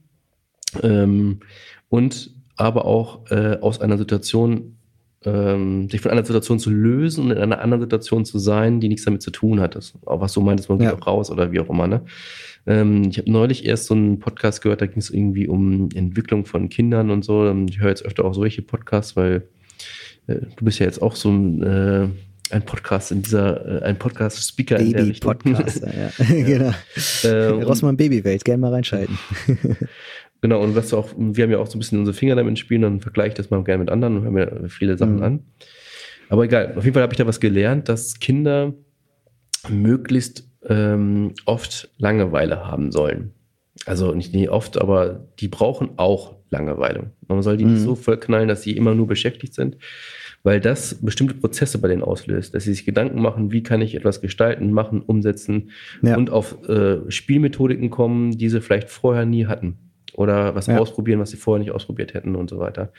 [0.82, 1.40] ähm,
[1.88, 4.76] und aber auch äh, aus einer Situation,
[5.24, 8.88] ähm, sich von einer Situation zu lösen und in einer anderen Situation zu sein, die
[8.88, 9.74] nichts damit zu tun hat.
[9.74, 10.94] Das, auch was du meintest, man geht ja.
[10.94, 11.86] auch raus oder wie auch immer.
[11.86, 12.02] Ne?
[12.66, 16.44] Ähm, ich habe neulich erst so einen Podcast gehört, da ging es irgendwie um Entwicklung
[16.44, 17.46] von Kindern und so.
[17.46, 19.48] Ähm, ich höre jetzt öfter auch solche Podcasts, weil
[20.26, 22.08] äh, du bist ja jetzt auch so ein, äh,
[22.50, 25.32] ein Podcast in dieser, äh, ein Podcast-Speaker in der Richtung.
[25.32, 26.10] Podcaster, ja.
[26.28, 26.72] genau.
[27.24, 29.18] Äh, Rossmann Babywelt, gerne mal reinschalten.
[30.43, 32.82] Genau, und was auch, wir haben ja auch so ein bisschen unsere Finger damit spielen,
[32.82, 35.22] dann vergleiche ich das mal gerne mit anderen und hören mir viele Sachen mhm.
[35.22, 35.40] an.
[36.28, 38.74] Aber egal, auf jeden Fall habe ich da was gelernt, dass Kinder
[39.68, 43.30] möglichst ähm, oft Langeweile haben sollen.
[43.86, 47.12] Also nicht nie oft, aber die brauchen auch Langeweile.
[47.28, 47.74] Man soll die mhm.
[47.74, 49.76] nicht so vollknallen, dass sie immer nur beschäftigt sind,
[50.43, 53.95] weil das bestimmte Prozesse bei denen auslöst, dass sie sich Gedanken machen, wie kann ich
[53.95, 55.70] etwas gestalten, machen, umsetzen
[56.03, 56.16] ja.
[56.16, 60.78] und auf äh, Spielmethodiken kommen, die sie vielleicht vorher nie hatten oder was ja.
[60.78, 62.92] ausprobieren, was sie vorher nicht ausprobiert hätten und so weiter.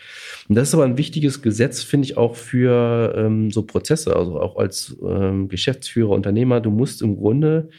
[0.49, 4.39] Und das ist aber ein wichtiges Gesetz, finde ich, auch für ähm, so Prozesse, also
[4.39, 6.61] auch als ähm, Geschäftsführer, Unternehmer.
[6.61, 7.69] Du musst im Grunde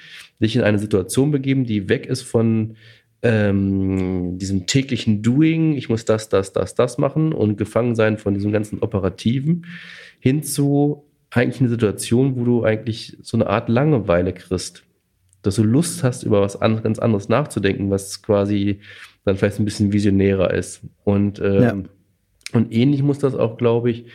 [0.41, 2.76] dich in eine Situation begeben, die weg ist von
[3.22, 8.35] ähm, diesem täglichen Doing, ich muss das, das, das, das machen und gefangen sein von
[8.35, 9.64] diesem ganzen Operativen,
[10.20, 14.85] hin zu eigentlich eine Situation, wo du eigentlich so eine Art Langeweile kriegst.
[15.43, 18.80] Dass du Lust hast, über was ganz anderes nachzudenken, was quasi
[19.25, 20.83] dann vielleicht ein bisschen visionärer ist.
[21.05, 21.75] Und, ähm, ja.
[22.53, 24.07] und ähnlich muss das auch, glaube ich,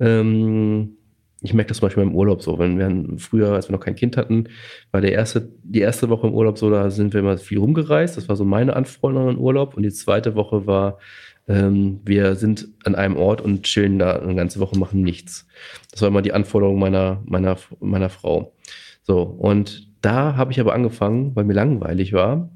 [0.00, 0.96] ähm,
[1.42, 3.94] ich merke das zum Beispiel im Urlaub so, wenn wir früher, als wir noch kein
[3.94, 4.48] Kind hatten,
[4.90, 8.16] war der erste, die erste Woche im Urlaub so, da sind wir immer viel rumgereist.
[8.16, 9.76] Das war so meine Anforderung an Urlaub.
[9.76, 10.98] Und die zweite Woche war,
[11.46, 15.46] ähm, wir sind an einem Ort und chillen da eine ganze Woche, machen nichts.
[15.90, 18.54] Das war immer die Anforderung meiner, meiner, meiner Frau.
[19.02, 22.48] So, und da habe ich aber angefangen, weil mir langweilig war,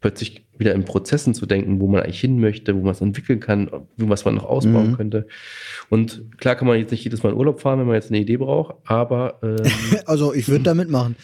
[0.00, 3.40] plötzlich wieder in Prozessen zu denken, wo man eigentlich hin möchte, wo man es entwickeln
[3.40, 4.96] kann, was man noch ausbauen mhm.
[4.96, 5.26] könnte.
[5.88, 8.20] Und klar kann man jetzt nicht jedes Mal in Urlaub fahren, wenn man jetzt eine
[8.20, 9.70] Idee braucht, aber ähm,
[10.06, 11.16] also ich würde da mitmachen.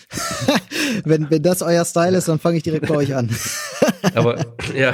[1.04, 3.30] wenn, wenn das euer Style ist, dann fange ich direkt bei euch an.
[4.14, 4.44] aber
[4.76, 4.92] ja,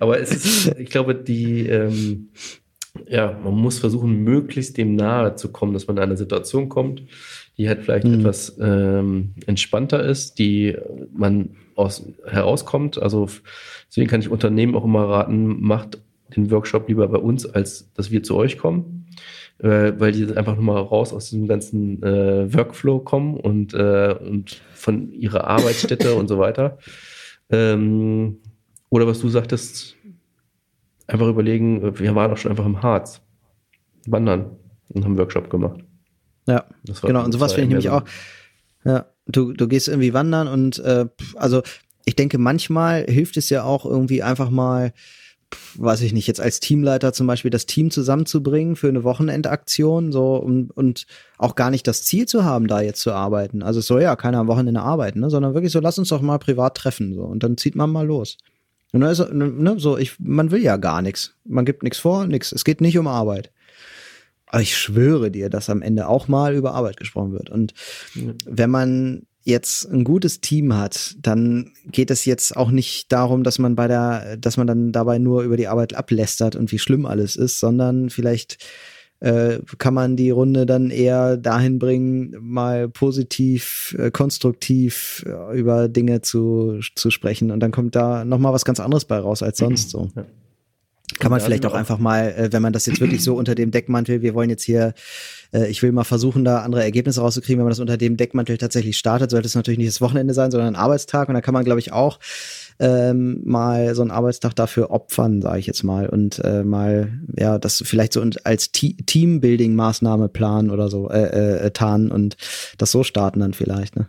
[0.00, 2.30] aber es ist, ich glaube, die ähm,
[3.08, 7.02] ja, man muss versuchen, möglichst dem nahe zu kommen, dass man in eine Situation kommt,
[7.58, 8.20] die halt vielleicht mhm.
[8.20, 10.76] etwas ähm, entspannter ist, die
[11.12, 13.00] man aus, herauskommt.
[13.00, 13.28] Also
[13.88, 15.98] deswegen kann ich Unternehmen auch immer raten, macht
[16.34, 19.06] den Workshop lieber bei uns, als dass wir zu euch kommen,
[19.58, 24.60] äh, weil die einfach nochmal raus aus diesem ganzen äh, Workflow kommen und, äh, und
[24.74, 26.78] von ihrer Arbeitsstätte und so weiter.
[27.50, 28.38] Ähm,
[28.90, 29.96] oder was du sagtest,
[31.06, 33.22] einfach überlegen, wir waren auch schon einfach im Harz,
[34.06, 34.56] wandern
[34.88, 35.85] und haben Workshop gemacht.
[36.46, 36.64] Ja,
[37.02, 37.24] genau.
[37.24, 38.04] Und sowas finde ich nämlich auch.
[38.84, 41.62] Ja, du, du gehst irgendwie wandern und äh, also
[42.04, 44.92] ich denke, manchmal hilft es ja auch irgendwie einfach mal,
[45.74, 50.36] weiß ich nicht, jetzt als Teamleiter zum Beispiel das Team zusammenzubringen für eine Wochenendaktion, so
[50.36, 53.62] und, und auch gar nicht das Ziel zu haben, da jetzt zu arbeiten.
[53.62, 56.22] Also es soll ja keiner am Wochenende arbeiten, ne, sondern wirklich so, lass uns doch
[56.22, 58.38] mal privat treffen, so und dann zieht man mal los.
[58.92, 61.34] Und dann ist, ne, so, ich, man will ja gar nichts.
[61.44, 62.52] Man gibt nichts vor, nichts.
[62.52, 63.50] Es geht nicht um Arbeit.
[64.56, 67.50] Aber ich schwöre dir, dass am Ende auch mal über Arbeit gesprochen wird.
[67.50, 67.74] Und
[68.46, 73.58] wenn man jetzt ein gutes Team hat, dann geht es jetzt auch nicht darum, dass
[73.58, 77.04] man bei der, dass man dann dabei nur über die Arbeit ablästert und wie schlimm
[77.04, 78.64] alles ist, sondern vielleicht
[79.20, 85.90] äh, kann man die Runde dann eher dahin bringen, mal positiv, äh, konstruktiv äh, über
[85.90, 87.50] Dinge zu, zu sprechen.
[87.50, 90.08] Und dann kommt da nochmal was ganz anderes bei raus als sonst so.
[90.16, 90.24] Ja.
[91.20, 93.70] Kann man vielleicht auch einfach mal, äh, wenn man das jetzt wirklich so unter dem
[93.70, 94.92] Deckmantel, wir wollen jetzt hier,
[95.52, 98.58] äh, ich will mal versuchen, da andere Ergebnisse rauszukriegen, wenn man das unter dem Deckmantel
[98.58, 101.28] tatsächlich startet, sollte es natürlich nicht das Wochenende sein, sondern ein Arbeitstag.
[101.28, 102.18] Und da kann man, glaube ich, auch
[102.78, 107.58] ähm, mal so einen Arbeitstag dafür opfern, sage ich jetzt mal, und äh, mal ja
[107.58, 112.36] das vielleicht so als Teambuilding-Maßnahme planen oder so äh, äh, tarnen und
[112.78, 113.96] das so starten dann vielleicht.
[113.96, 114.08] Ne?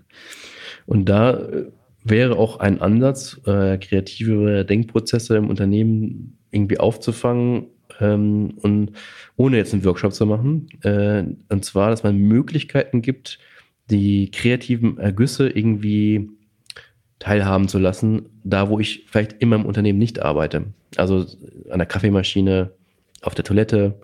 [0.85, 1.65] Und da äh,
[2.03, 7.67] wäre auch ein Ansatz, äh, kreative Denkprozesse im Unternehmen irgendwie aufzufangen
[7.99, 8.91] ähm, und
[9.35, 10.67] ohne jetzt einen Workshop zu machen.
[10.81, 13.39] Äh, und zwar, dass man Möglichkeiten gibt,
[13.89, 16.29] die kreativen Ergüsse irgendwie
[17.19, 20.65] teilhaben zu lassen, da wo ich vielleicht immer im Unternehmen nicht arbeite.
[20.97, 21.25] Also
[21.69, 22.71] an der Kaffeemaschine,
[23.21, 23.99] auf der Toilette,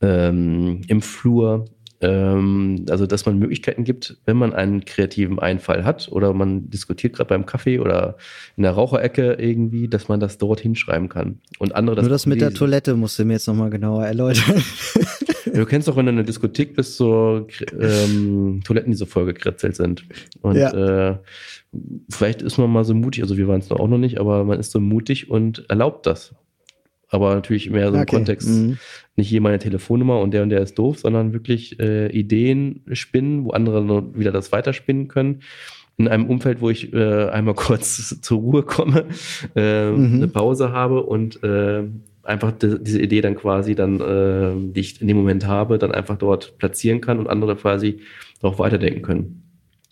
[0.00, 1.64] ähm, im Flur,
[2.00, 7.14] ähm, also, dass man Möglichkeiten gibt, wenn man einen kreativen Einfall hat oder man diskutiert
[7.14, 8.16] gerade beim Kaffee oder
[8.56, 11.38] in der Raucherecke irgendwie, dass man das dort hinschreiben kann.
[11.58, 14.62] Und andere das Nur das mit der Toilette musst du mir jetzt nochmal genauer erläutern.
[15.52, 17.46] du kennst doch, wenn du in einer Diskothek bist, so
[17.78, 20.04] ähm, Toiletten, die so vollgekritzelt sind.
[20.42, 21.10] Und ja.
[21.12, 21.18] äh,
[22.10, 24.58] vielleicht ist man mal so mutig, also wir waren es auch noch nicht, aber man
[24.58, 26.34] ist so mutig und erlaubt das
[27.14, 28.16] aber natürlich mehr so im okay.
[28.16, 28.78] Kontext, mhm.
[29.16, 33.44] nicht hier meine Telefonnummer und der und der ist doof, sondern wirklich äh, Ideen spinnen,
[33.44, 35.40] wo andere wieder das weiterspinnen können.
[35.96, 39.06] In einem Umfeld, wo ich äh, einmal kurz zur Ruhe komme,
[39.54, 40.14] äh, mhm.
[40.16, 41.84] eine Pause habe und äh,
[42.24, 45.92] einfach die, diese Idee dann quasi dann, äh, die ich in dem Moment habe, dann
[45.92, 48.00] einfach dort platzieren kann und andere quasi
[48.40, 49.43] darauf weiterdenken können.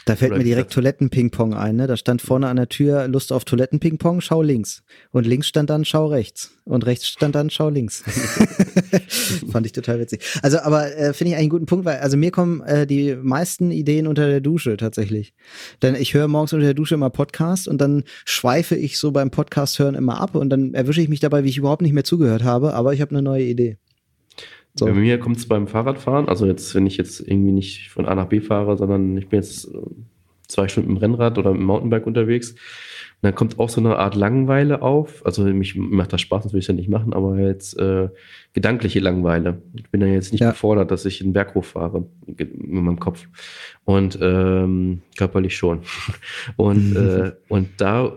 [0.04, 1.86] Da fällt mir direkt Toilettenping-Pong ein, ne?
[1.86, 4.82] Da stand vorne an der Tür Lust auf Toilettenping-Pong, schau links.
[5.10, 6.50] Und links stand dann schau rechts.
[6.64, 8.02] Und rechts stand dann schau links.
[9.50, 10.22] Fand ich total witzig.
[10.42, 13.70] Also, aber äh, finde ich einen guten Punkt, weil also mir kommen äh, die meisten
[13.70, 15.34] Ideen unter der Dusche tatsächlich.
[15.82, 19.30] Denn ich höre morgens unter der Dusche immer Podcast und dann schweife ich so beim
[19.30, 22.04] Podcast hören immer ab und dann erwische ich mich dabei, wie ich überhaupt nicht mehr
[22.04, 23.78] zugehört habe, aber ich habe eine neue Idee.
[24.74, 24.86] So.
[24.86, 28.14] Bei mir kommt es beim Fahrradfahren, also jetzt, wenn ich jetzt irgendwie nicht von A
[28.14, 29.78] nach B fahre, sondern ich bin jetzt äh,
[30.48, 32.54] zwei Stunden im Rennrad oder im Mountainbike unterwegs,
[33.22, 35.24] und dann kommt auch so eine Art Langeweile auf.
[35.24, 38.08] Also mich macht das Spaß, das will ich ja nicht machen, aber jetzt äh,
[38.52, 39.62] gedankliche Langeweile.
[39.76, 40.50] Ich bin ja jetzt nicht ja.
[40.50, 43.28] gefordert, dass ich einen Berg hochfahre mit meinem Kopf.
[43.84, 45.82] Und ähm, körperlich schon.
[46.56, 48.12] Und, äh, und da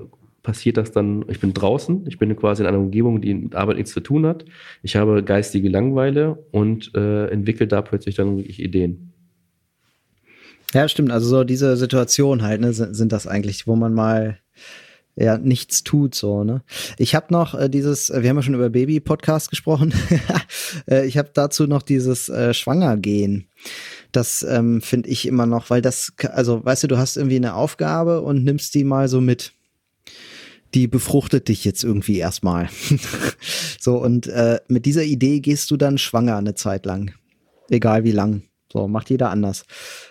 [0.45, 3.77] passiert das dann, ich bin draußen, ich bin quasi in einer Umgebung, die mit Arbeit
[3.77, 4.45] nichts zu tun hat.
[4.83, 9.11] Ich habe geistige Langweile und äh, entwickle da plötzlich dann wirklich Ideen.
[10.73, 11.11] Ja, stimmt.
[11.11, 14.37] Also so diese Situation halt, ne, sind, sind das eigentlich, wo man mal
[15.17, 16.61] ja nichts tut so ne
[16.97, 19.93] ich habe noch äh, dieses wir haben ja schon über Baby Podcast gesprochen
[20.89, 23.47] äh, ich habe dazu noch dieses äh, Schwangergehen
[24.11, 27.55] das ähm, finde ich immer noch weil das also weißt du du hast irgendwie eine
[27.55, 29.53] Aufgabe und nimmst die mal so mit
[30.75, 32.69] die befruchtet dich jetzt irgendwie erstmal.
[33.79, 37.11] so, und äh, mit dieser Idee gehst du dann schwanger eine Zeit lang.
[37.69, 38.43] Egal wie lang.
[38.71, 39.63] So, macht jeder anders.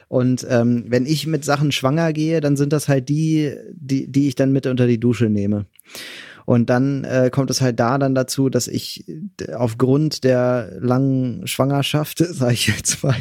[0.08, 4.26] Und ähm, wenn ich mit Sachen schwanger gehe, dann sind das halt die, die, die
[4.26, 5.66] ich dann mit unter die Dusche nehme.
[6.46, 9.04] Und dann äh, kommt es halt da dann dazu, dass ich
[9.54, 13.16] aufgrund der langen Schwangerschaft, sage ich jetzt mal,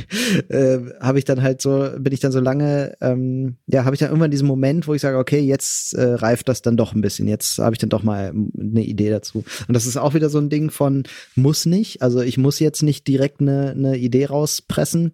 [0.49, 3.99] äh, habe ich dann halt so, bin ich dann so lange, ähm, ja, habe ich
[3.99, 7.01] dann irgendwann diesen Moment, wo ich sage, okay, jetzt äh, reift das dann doch ein
[7.01, 7.27] bisschen.
[7.27, 9.43] Jetzt habe ich dann doch mal eine Idee dazu.
[9.67, 11.03] Und das ist auch wieder so ein Ding von
[11.35, 12.01] muss nicht.
[12.01, 15.13] Also ich muss jetzt nicht direkt eine, eine Idee rauspressen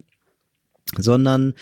[0.98, 1.54] sondern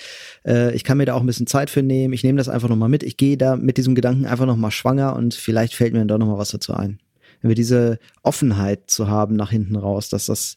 [0.44, 2.14] äh, ich kann mir da auch ein bisschen Zeit für nehmen.
[2.14, 3.02] Ich nehme das einfach nochmal mit.
[3.02, 6.18] Ich gehe da mit diesem Gedanken einfach nochmal schwanger und vielleicht fällt mir dann doch
[6.18, 7.00] nochmal was dazu ein.
[7.40, 10.56] Wenn wir diese Offenheit zu haben nach hinten raus, dass das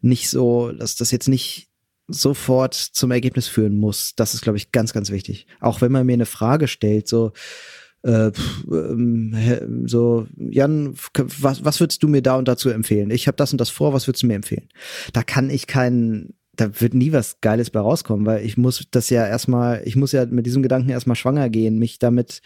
[0.00, 1.68] nicht so, dass das jetzt nicht
[2.06, 5.46] sofort zum Ergebnis führen muss, das ist, glaube ich, ganz, ganz wichtig.
[5.60, 7.32] Auch wenn man mir eine Frage stellt, so,
[8.02, 8.30] äh,
[8.70, 13.10] ähm, so, Jan, was, was würdest du mir da und dazu empfehlen?
[13.10, 14.68] Ich habe das und das vor, was würdest du mir empfehlen?
[15.14, 19.10] Da kann ich keinen da wird nie was Geiles bei rauskommen, weil ich muss das
[19.10, 22.40] ja erstmal, ich muss ja mit diesem Gedanken erstmal schwanger gehen, mich damit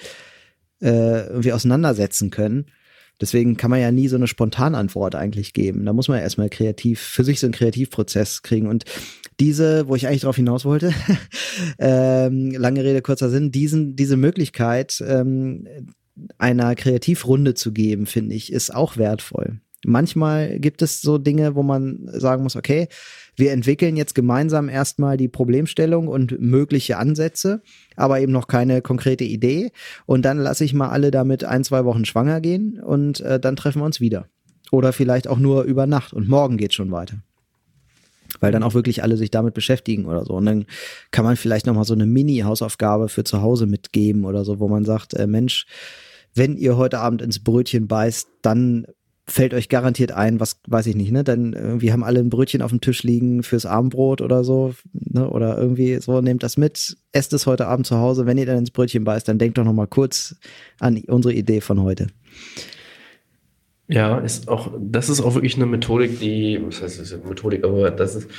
[0.81, 2.67] äh, irgendwie auseinandersetzen können.
[3.21, 5.85] Deswegen kann man ja nie so eine Spontanantwort eigentlich geben.
[5.85, 8.69] Da muss man ja erstmal kreativ, für sich so einen Kreativprozess kriegen.
[8.69, 8.85] Und
[9.41, 10.93] diese, wo ich eigentlich drauf hinaus wollte,
[11.79, 15.67] ähm, lange Rede, kurzer Sinn, diesen, diese Möglichkeit ähm,
[16.39, 19.61] einer Kreativrunde zu geben, finde ich, ist auch wertvoll.
[19.85, 22.89] Manchmal gibt es so Dinge, wo man sagen muss, okay,
[23.37, 27.63] wir entwickeln jetzt gemeinsam erstmal die Problemstellung und mögliche Ansätze,
[27.95, 29.71] aber eben noch keine konkrete Idee.
[30.07, 33.55] Und dann lasse ich mal alle damit ein, zwei Wochen schwanger gehen und äh, dann
[33.55, 34.27] treffen wir uns wieder.
[34.73, 37.23] Oder vielleicht auch nur über Nacht und morgen geht schon weiter.
[38.41, 40.35] Weil dann auch wirklich alle sich damit beschäftigen oder so.
[40.35, 40.67] Und dann
[41.13, 44.85] kann man vielleicht nochmal so eine Mini-Hausaufgabe für zu Hause mitgeben oder so, wo man
[44.85, 45.67] sagt, äh, Mensch,
[46.35, 48.87] wenn ihr heute Abend ins Brötchen beißt, dann
[49.29, 51.23] fällt euch garantiert ein, was weiß ich nicht, ne?
[51.23, 55.29] Dann irgendwie haben alle ein Brötchen auf dem Tisch liegen fürs Abendbrot oder so, ne?
[55.29, 58.27] Oder irgendwie so, nehmt das mit, esst es heute Abend zu Hause.
[58.27, 60.37] Wenn ihr dann ins Brötchen beißt, dann denkt doch noch mal kurz
[60.81, 62.09] an unsere Idee von heute.
[63.91, 67.91] Ja, ist auch, das ist auch wirklich eine Methodik, die, was heißt das Methodik, aber
[67.91, 68.31] das ist,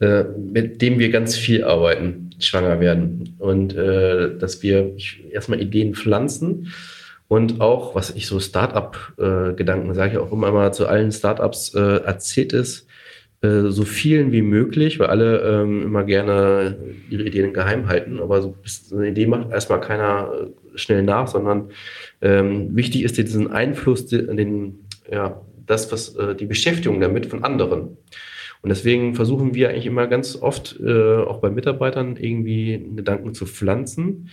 [0.00, 3.34] äh, mit dem wir ganz viel arbeiten, schwanger werden.
[3.38, 4.96] Und äh, dass wir
[5.30, 6.72] erstmal Ideen pflanzen
[7.28, 12.02] und auch, was ich so Startup-Gedanken sage ich auch immer mal zu allen Startups, äh,
[12.04, 12.86] erzählt es
[13.44, 16.76] äh, so vielen wie möglich, weil alle ähm, immer gerne
[17.10, 18.20] ihre Ideen geheim halten.
[18.20, 18.56] Aber so
[18.92, 21.70] eine Idee macht erstmal keiner äh, schnell nach, sondern
[22.22, 27.96] ähm, wichtig ist diesen Einfluss, den, ja, das, was äh, die Beschäftigung damit von anderen.
[28.62, 33.44] Und deswegen versuchen wir eigentlich immer ganz oft, äh, auch bei Mitarbeitern, irgendwie Gedanken zu
[33.44, 34.30] pflanzen.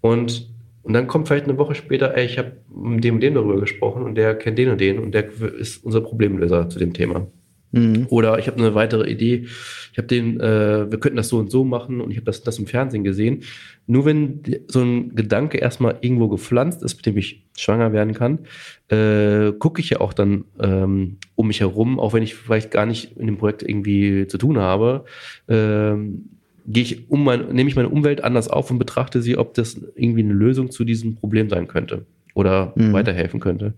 [0.00, 0.48] Und
[0.84, 3.58] und dann kommt vielleicht eine Woche später, ey, ich habe mit dem und dem darüber
[3.58, 5.28] gesprochen und der kennt den und den und der
[5.58, 7.26] ist unser Problemlöser zu dem Thema.
[7.72, 8.06] Mhm.
[8.10, 9.46] Oder ich habe eine weitere Idee,
[9.92, 12.42] ich habe den, äh, wir könnten das so und so machen und ich habe das,
[12.42, 13.44] das im Fernsehen gesehen.
[13.86, 18.40] Nur wenn so ein Gedanke erstmal irgendwo gepflanzt ist, mit dem ich schwanger werden kann,
[18.88, 22.84] äh, gucke ich ja auch dann ähm, um mich herum, auch wenn ich vielleicht gar
[22.84, 25.06] nicht in dem Projekt irgendwie zu tun habe,
[25.48, 26.28] ähm,
[26.66, 29.80] gehe ich um mein, nehme ich meine Umwelt anders auf und betrachte sie, ob das
[29.94, 32.92] irgendwie eine Lösung zu diesem Problem sein könnte oder mhm.
[32.92, 33.74] weiterhelfen könnte.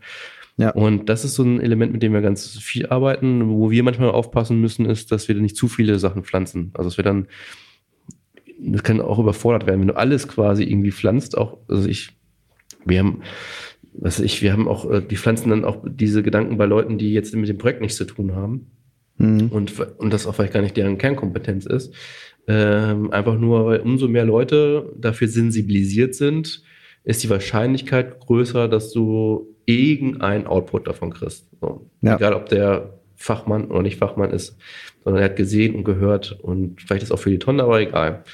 [0.56, 0.70] Ja.
[0.70, 3.48] Und das ist so ein Element, mit dem wir ganz viel arbeiten.
[3.48, 6.70] Wo wir manchmal aufpassen müssen, ist, dass wir nicht zu viele Sachen pflanzen.
[6.74, 7.26] Also dass wir dann,
[8.58, 11.36] das kann auch überfordert werden, wenn du alles quasi irgendwie pflanzt.
[11.36, 12.16] Auch, also ich,
[12.86, 13.22] wir haben,
[13.92, 17.12] was ich, wir haben auch, äh, die pflanzen dann auch diese Gedanken bei Leuten, die
[17.12, 18.70] jetzt mit dem Projekt nichts zu tun haben.
[19.18, 19.48] Mhm.
[19.48, 21.92] Und, und das auch vielleicht gar nicht deren Kernkompetenz ist.
[22.48, 26.62] Ähm, einfach nur, weil umso mehr Leute dafür sensibilisiert sind,
[27.04, 31.48] ist die Wahrscheinlichkeit größer, dass du irgendein Output davon kriegst.
[31.60, 31.88] So.
[32.02, 32.16] Ja.
[32.16, 34.56] Egal, ob der Fachmann oder nicht Fachmann ist,
[35.02, 38.24] sondern er hat gesehen und gehört und vielleicht ist auch für die Tonne, aber egal.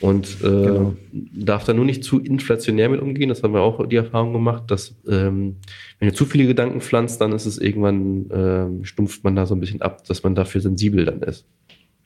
[0.00, 0.94] Und äh, genau.
[1.12, 3.28] darf da nur nicht zu inflationär mit umgehen.
[3.28, 5.56] Das haben wir auch die Erfahrung gemacht, dass ähm,
[5.98, 9.54] wenn du zu viele Gedanken pflanzt, dann ist es irgendwann, äh, stumpft man da so
[9.54, 11.46] ein bisschen ab, dass man dafür sensibel dann ist.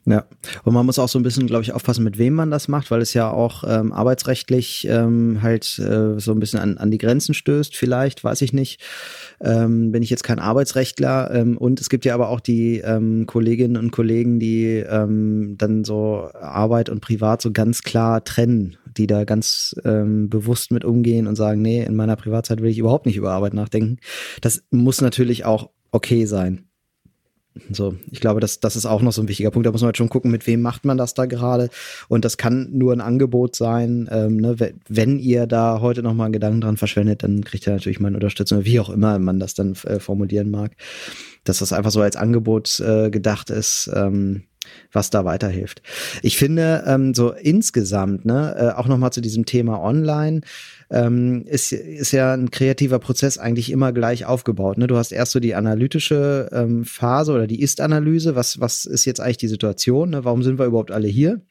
[0.09, 0.25] Ja,
[0.63, 2.89] und man muss auch so ein bisschen, glaube ich, aufpassen, mit wem man das macht,
[2.89, 6.97] weil es ja auch ähm, arbeitsrechtlich ähm, halt äh, so ein bisschen an, an die
[6.97, 8.81] Grenzen stößt, vielleicht, weiß ich nicht.
[9.39, 11.29] Ähm, bin ich jetzt kein Arbeitsrechtler.
[11.31, 15.83] Ähm, und es gibt ja aber auch die ähm, Kolleginnen und Kollegen, die ähm, dann
[15.83, 21.27] so Arbeit und Privat so ganz klar trennen, die da ganz ähm, bewusst mit umgehen
[21.27, 23.97] und sagen, nee, in meiner Privatzeit will ich überhaupt nicht über Arbeit nachdenken.
[24.41, 26.68] Das muss natürlich auch okay sein.
[27.71, 29.65] So, ich glaube, das, das ist auch noch so ein wichtiger Punkt.
[29.65, 31.69] Da muss man halt schon gucken, mit wem macht man das da gerade.
[32.07, 34.09] Und das kann nur ein Angebot sein.
[34.11, 34.55] Ähm, ne?
[34.87, 38.17] Wenn ihr da heute noch mal einen Gedanken dran verschwendet, dann kriegt ihr natürlich meine
[38.17, 40.71] Unterstützung, wie auch immer man das dann äh, formulieren mag.
[41.43, 43.89] Dass das einfach so als Angebot äh, gedacht ist.
[43.93, 44.43] Ähm,
[44.91, 45.81] was da weiterhilft.
[46.21, 50.41] Ich finde ähm, so insgesamt, ne, äh, auch noch mal zu diesem Thema Online,
[50.91, 54.77] ähm, ist, ist ja ein kreativer Prozess eigentlich immer gleich aufgebaut.
[54.77, 54.87] Ne?
[54.87, 58.35] Du hast erst so die analytische ähm, Phase oder die Ist-Analyse.
[58.35, 60.09] Was, was ist jetzt eigentlich die Situation?
[60.11, 60.25] Ne?
[60.25, 61.41] Warum sind wir überhaupt alle hier?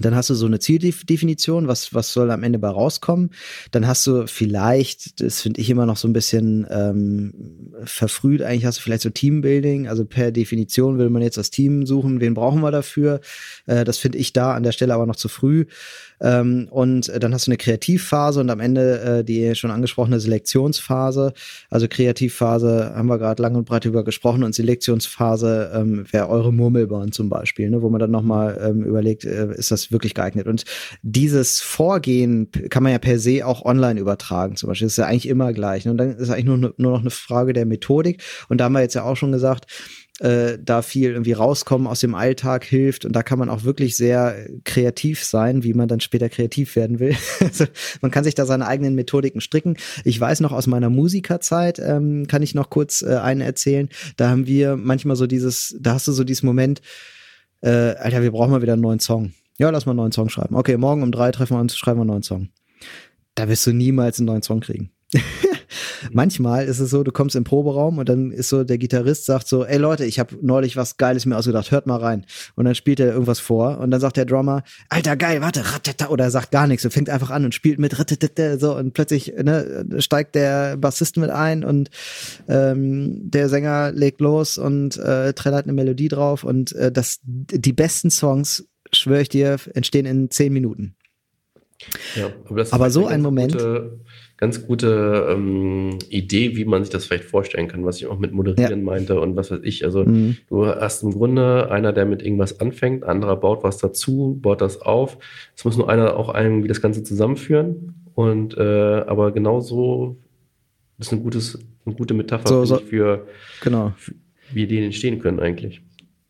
[0.00, 3.30] Dann hast du so eine Zieldefinition, was, was soll am Ende bei rauskommen.
[3.72, 7.34] Dann hast du vielleicht, das finde ich immer noch so ein bisschen ähm,
[7.84, 9.88] verfrüht, eigentlich hast du vielleicht so Teambuilding.
[9.88, 13.20] Also per Definition will man jetzt das Team suchen, wen brauchen wir dafür.
[13.66, 15.66] Äh, das finde ich da an der Stelle aber noch zu früh.
[16.22, 21.34] Ähm, und dann hast du eine Kreativphase und am Ende äh, die schon angesprochene Selektionsphase.
[21.68, 26.52] Also Kreativphase haben wir gerade lang und breit über gesprochen und Selektionsphase ähm, wäre eure
[26.52, 30.46] Murmelbahn zum Beispiel, ne, wo man dann nochmal ähm, überlegt, äh, ist das wirklich geeignet?
[30.46, 30.64] Und
[31.02, 34.86] dieses Vorgehen kann man ja per se auch online übertragen zum Beispiel.
[34.86, 35.84] Das ist ja eigentlich immer gleich.
[35.84, 35.90] Ne?
[35.90, 38.22] Und dann ist eigentlich nur, nur noch eine Frage der Methodik.
[38.48, 39.66] Und da haben wir jetzt ja auch schon gesagt,
[40.22, 43.96] äh, da viel irgendwie rauskommen aus dem Alltag hilft und da kann man auch wirklich
[43.96, 47.16] sehr kreativ sein, wie man dann später kreativ werden will.
[47.40, 47.64] also
[48.00, 49.76] man kann sich da seine eigenen Methodiken stricken.
[50.04, 53.88] Ich weiß noch aus meiner Musikerzeit, ähm, kann ich noch kurz äh, einen erzählen.
[54.16, 56.82] Da haben wir manchmal so dieses, da hast du so dieses Moment,
[57.62, 59.32] äh, Alter, wir brauchen mal wieder einen neuen Song.
[59.62, 60.56] Ja, lass mal einen neuen Song schreiben.
[60.56, 62.48] Okay, morgen um drei treffen wir uns, schreiben wir einen neuen Song.
[63.36, 64.90] Da wirst du niemals einen neuen Song kriegen.
[66.10, 69.46] Manchmal ist es so, du kommst im Proberaum und dann ist so, der Gitarrist sagt
[69.46, 72.26] so, ey Leute, ich habe neulich was Geiles mir ausgedacht, hört mal rein.
[72.56, 76.08] Und dann spielt er irgendwas vor und dann sagt der Drummer, Alter, geil, warte, ratata,
[76.08, 78.94] oder er sagt gar nichts und fängt einfach an und spielt mit ratata, so und
[78.94, 81.88] plötzlich ne, steigt der Bassist mit ein und
[82.48, 87.72] ähm, der Sänger legt los und äh, trällert eine Melodie drauf und äh, das, die
[87.72, 90.94] besten Songs, schwöre ich dir, entstehen in zehn Minuten.
[92.14, 93.52] Ja, aber, aber so ein Moment.
[93.52, 94.00] Gute
[94.42, 98.32] ganz gute ähm, Idee, wie man sich das vielleicht vorstellen kann, was ich auch mit
[98.32, 98.84] Moderieren ja.
[98.84, 99.84] meinte und was weiß ich.
[99.84, 100.36] Also mhm.
[100.48, 104.82] du hast im Grunde einer, der mit irgendwas anfängt, anderer baut was dazu, baut das
[104.82, 105.16] auf.
[105.54, 107.94] Es muss nur einer auch irgendwie das Ganze zusammenführen.
[108.14, 110.16] Und äh, aber genauso
[110.98, 113.28] ist ein gutes, eine gute Metapher so, so, für,
[113.62, 113.92] genau.
[113.96, 114.12] Für,
[114.52, 115.82] wie Ideen entstehen können eigentlich.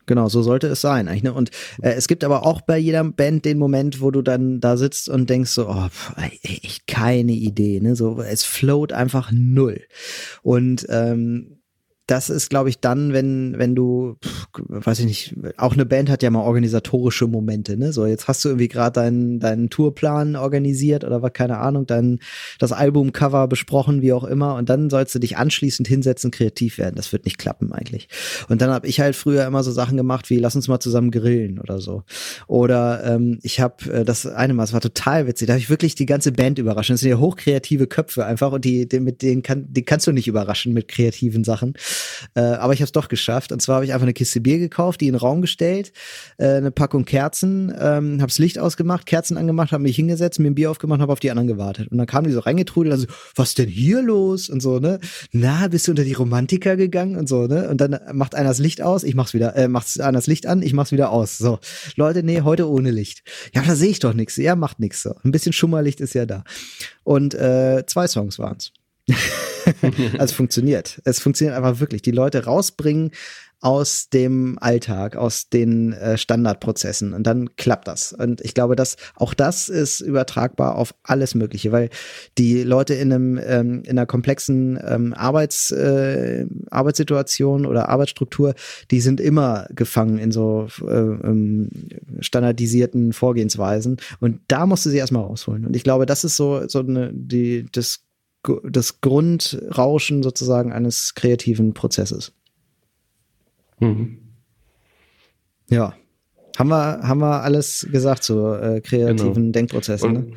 [0.07, 1.23] Genau, so sollte es sein eigentlich.
[1.23, 1.33] Ne?
[1.33, 1.51] Und
[1.81, 5.09] äh, es gibt aber auch bei jeder Band den Moment, wo du dann da sitzt
[5.09, 7.81] und denkst so, oh, pff, echt keine Idee.
[7.81, 7.95] Ne?
[7.95, 9.81] So, es float einfach null.
[10.43, 11.62] Und ähm,
[12.07, 16.11] das ist, glaube ich, dann, wenn, wenn du, pff, weiß ich nicht, auch eine Band
[16.11, 17.93] hat ja mal organisatorische Momente, ne?
[17.93, 22.19] So, jetzt hast du irgendwie gerade deinen, deinen Tourplan organisiert oder was, keine Ahnung, dein,
[22.59, 26.97] das Albumcover besprochen, wie auch immer, und dann sollst du dich anschließend hinsetzen, kreativ werden.
[26.97, 28.09] Das wird nicht klappen eigentlich.
[28.49, 31.13] Und dann habe ich halt früher immer so Sachen gemacht wie, lass uns mal zusammen
[31.13, 32.03] grillen oder so.
[32.49, 35.71] Oder ähm, ich habe äh, das eine Mal, es war total witzig, da habe ich
[35.71, 36.91] wirklich die ganze Band überrascht.
[36.91, 40.13] Das sind ja hochkreative Köpfe einfach und die, die mit denen kann, die kannst du
[40.13, 41.75] nicht überraschen mit kreativen Sachen.
[42.35, 43.53] Äh, aber ich habe es doch geschafft.
[43.53, 45.93] Und zwar habe ich einfach eine Kiste Bier gekauft, die in den Raum gestellt,
[46.39, 50.49] äh, eine Packung Kerzen, ähm, habe das Licht ausgemacht, Kerzen angemacht, habe mich hingesetzt, mir
[50.49, 51.89] ein Bier aufgemacht, habe auf die anderen gewartet.
[51.89, 55.01] Und dann kamen die so reingetrudelt, also was denn hier los und so ne?
[55.33, 57.69] Na, bist du unter die Romantiker gegangen und so ne?
[57.69, 60.47] Und dann macht einer das Licht aus, ich mach's wieder, äh, macht einer das Licht
[60.47, 61.39] an, ich mach's wieder aus.
[61.39, 61.59] So,
[61.97, 63.23] Leute, nee, heute ohne Licht.
[63.55, 64.37] Ja, da sehe ich doch nichts.
[64.37, 65.15] Ja, macht nichts so.
[65.25, 66.45] Ein bisschen Schummerlicht ist ja da.
[67.05, 68.73] Und äh, zwei Songs waren's.
[70.19, 71.01] also funktioniert.
[71.05, 72.03] Es funktioniert einfach wirklich.
[72.03, 73.13] Die Leute rausbringen
[73.63, 78.13] aus dem Alltag, aus den äh, Standardprozessen und dann klappt das.
[78.13, 81.89] Und ich glaube, dass auch das ist übertragbar auf alles Mögliche, weil
[82.39, 88.55] die Leute in einem ähm, in einer komplexen ähm, Arbeits äh, Arbeitssituation oder Arbeitsstruktur,
[88.91, 91.71] die sind immer gefangen in so äh, ähm,
[92.19, 95.67] standardisierten Vorgehensweisen und da musst du sie erstmal rausholen.
[95.67, 98.01] Und ich glaube, das ist so so eine die das
[98.64, 102.32] das Grundrauschen sozusagen eines kreativen Prozesses.
[103.78, 104.18] Mhm.
[105.68, 105.95] Ja.
[106.59, 109.53] Haben wir, haben wir alles gesagt zu äh, kreativen genau.
[109.53, 110.16] Denkprozessen.
[110.16, 110.36] Und, ne?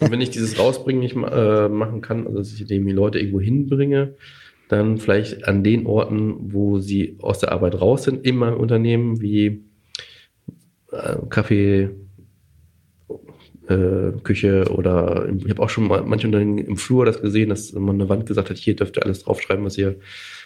[0.10, 4.14] wenn ich dieses Rausbringen nicht äh, machen kann, also dass ich die Leute irgendwo hinbringe,
[4.68, 9.22] dann vielleicht an den Orten, wo sie aus der Arbeit raus sind, in meinem Unternehmen,
[9.22, 9.64] wie
[10.92, 11.90] äh, Kaffee,
[13.68, 17.72] äh, Küche oder ich habe auch schon mal manche Unternehmen im Flur das gesehen, dass
[17.72, 19.96] man eine Wand gesagt hat, hier dürft ihr alles draufschreiben, was ihr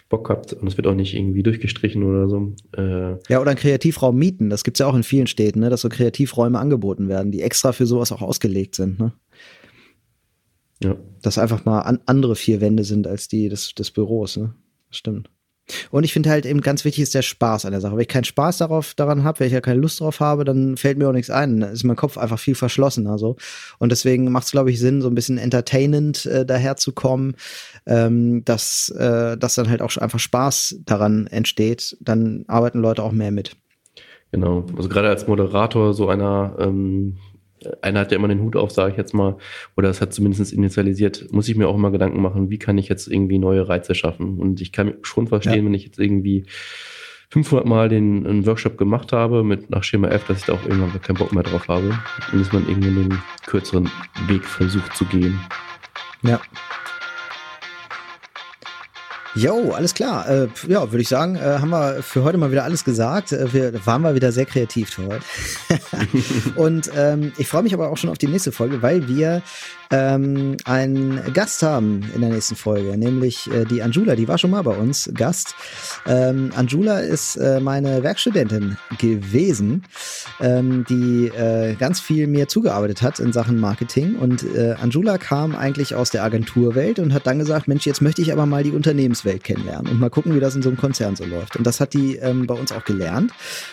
[0.09, 2.53] Bock habt und es wird auch nicht irgendwie durchgestrichen oder so.
[2.75, 5.81] Äh ja, oder einen Kreativraum mieten, das gibt's ja auch in vielen Städten, ne, dass
[5.81, 8.99] so Kreativräume angeboten werden, die extra für sowas auch ausgelegt sind.
[8.99, 9.13] Ne?
[10.81, 10.95] Ja.
[11.21, 14.55] Dass einfach mal an andere vier Wände sind als die des, des Büros, ne?
[14.91, 15.29] Stimmt.
[15.91, 17.93] Und ich finde halt eben ganz wichtig ist der Spaß an der Sache.
[17.93, 20.77] Wenn ich keinen Spaß darauf, daran habe, wenn ich ja keine Lust drauf habe, dann
[20.77, 21.59] fällt mir auch nichts ein.
[21.59, 23.35] Dann ist mein Kopf einfach viel verschlossener so.
[23.77, 27.35] Und deswegen macht es, glaube ich, Sinn, so ein bisschen entertainend äh, daherzukommen,
[27.85, 31.97] ähm, dass, äh, dass dann halt auch einfach Spaß daran entsteht.
[31.99, 33.55] Dann arbeiten Leute auch mehr mit.
[34.31, 34.65] Genau.
[34.77, 37.17] Also gerade als Moderator so einer ähm,
[37.81, 39.37] einer hat ja immer den Hut auf, sage ich jetzt mal,
[39.75, 42.89] oder es hat zumindest initialisiert, muss ich mir auch immer Gedanken machen, wie kann ich
[42.89, 44.37] jetzt irgendwie neue Reize schaffen?
[44.37, 45.65] Und ich kann schon verstehen, ja.
[45.65, 46.45] wenn ich jetzt irgendwie
[47.31, 50.65] 500 Mal den einen Workshop gemacht habe mit nach Schema F, dass ich da auch
[50.65, 51.97] irgendwann keinen Bock mehr drauf habe
[52.31, 53.89] und dass man irgendwie den kürzeren
[54.27, 55.39] Weg versucht zu gehen.
[56.23, 56.41] Ja.
[59.35, 60.27] Jo, alles klar.
[60.27, 63.31] Äh, ja, würde ich sagen, äh, haben wir für heute mal wieder alles gesagt.
[63.31, 65.25] Äh, wir waren mal wieder sehr kreativ für heute.
[66.55, 69.41] und ähm, ich freue mich aber auch schon auf die nächste Folge, weil wir
[69.91, 74.51] ähm, einen Gast haben in der nächsten Folge, nämlich äh, die Anjula, die war schon
[74.51, 75.55] mal bei uns Gast.
[76.05, 79.83] Ähm, Anjula ist äh, meine Werkstudentin gewesen,
[80.39, 84.15] ähm, die äh, ganz viel mir zugearbeitet hat in Sachen Marketing.
[84.15, 88.21] Und äh, Anjula kam eigentlich aus der Agenturwelt und hat dann gesagt, Mensch, jetzt möchte
[88.21, 91.15] ich aber mal die Unternehmenswelt kennenlernen und mal gucken, wie das in so einem Konzern
[91.15, 91.55] so läuft.
[91.55, 93.31] Und das hat die ähm, bei uns auch gelernt.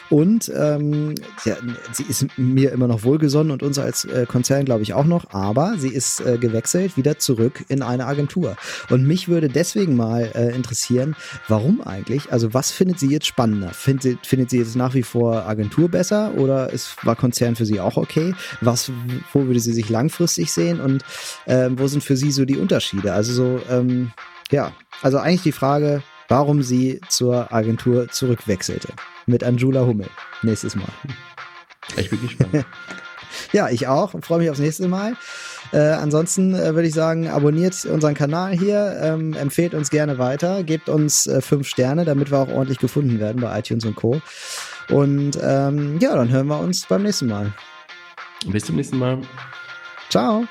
[0.09, 1.15] Und ähm,
[1.45, 1.57] ja,
[1.93, 5.31] sie ist mir immer noch wohlgesonnen und uns als äh, Konzern, glaube ich, auch noch.
[5.33, 8.57] Aber sie ist ist äh, gewechselt, wieder zurück in eine Agentur.
[8.91, 11.17] Und mich würde deswegen mal äh, interessieren,
[11.49, 12.33] warum eigentlich?
[12.33, 13.71] Also was findet sie jetzt spannender?
[13.71, 17.81] Findet, findet sie jetzt nach wie vor Agentur besser oder ist, war Konzern für sie
[17.81, 18.35] auch okay?
[18.61, 18.91] Was,
[19.33, 21.03] wo würde sie sich langfristig sehen und
[21.47, 23.13] äh, wo sind für sie so die Unterschiede?
[23.13, 24.13] Also so, ähm,
[24.51, 28.89] ja, also eigentlich die Frage, warum sie zur Agentur zurückwechselte.
[29.27, 30.09] Mit Anjula Hummel.
[30.43, 30.89] Nächstes Mal.
[31.97, 32.65] Ich bin gespannt.
[33.53, 34.15] ja, ich auch.
[34.23, 35.17] Freue mich aufs nächste Mal.
[35.73, 40.63] Äh, ansonsten äh, würde ich sagen, abonniert unseren Kanal hier, ähm, empfehlt uns gerne weiter,
[40.63, 44.21] gebt uns äh, fünf Sterne, damit wir auch ordentlich gefunden werden bei iTunes und Co.
[44.91, 47.53] Und ähm, ja, dann hören wir uns beim nächsten Mal.
[48.47, 49.19] Bis zum nächsten Mal.
[50.11, 50.47] Ciao.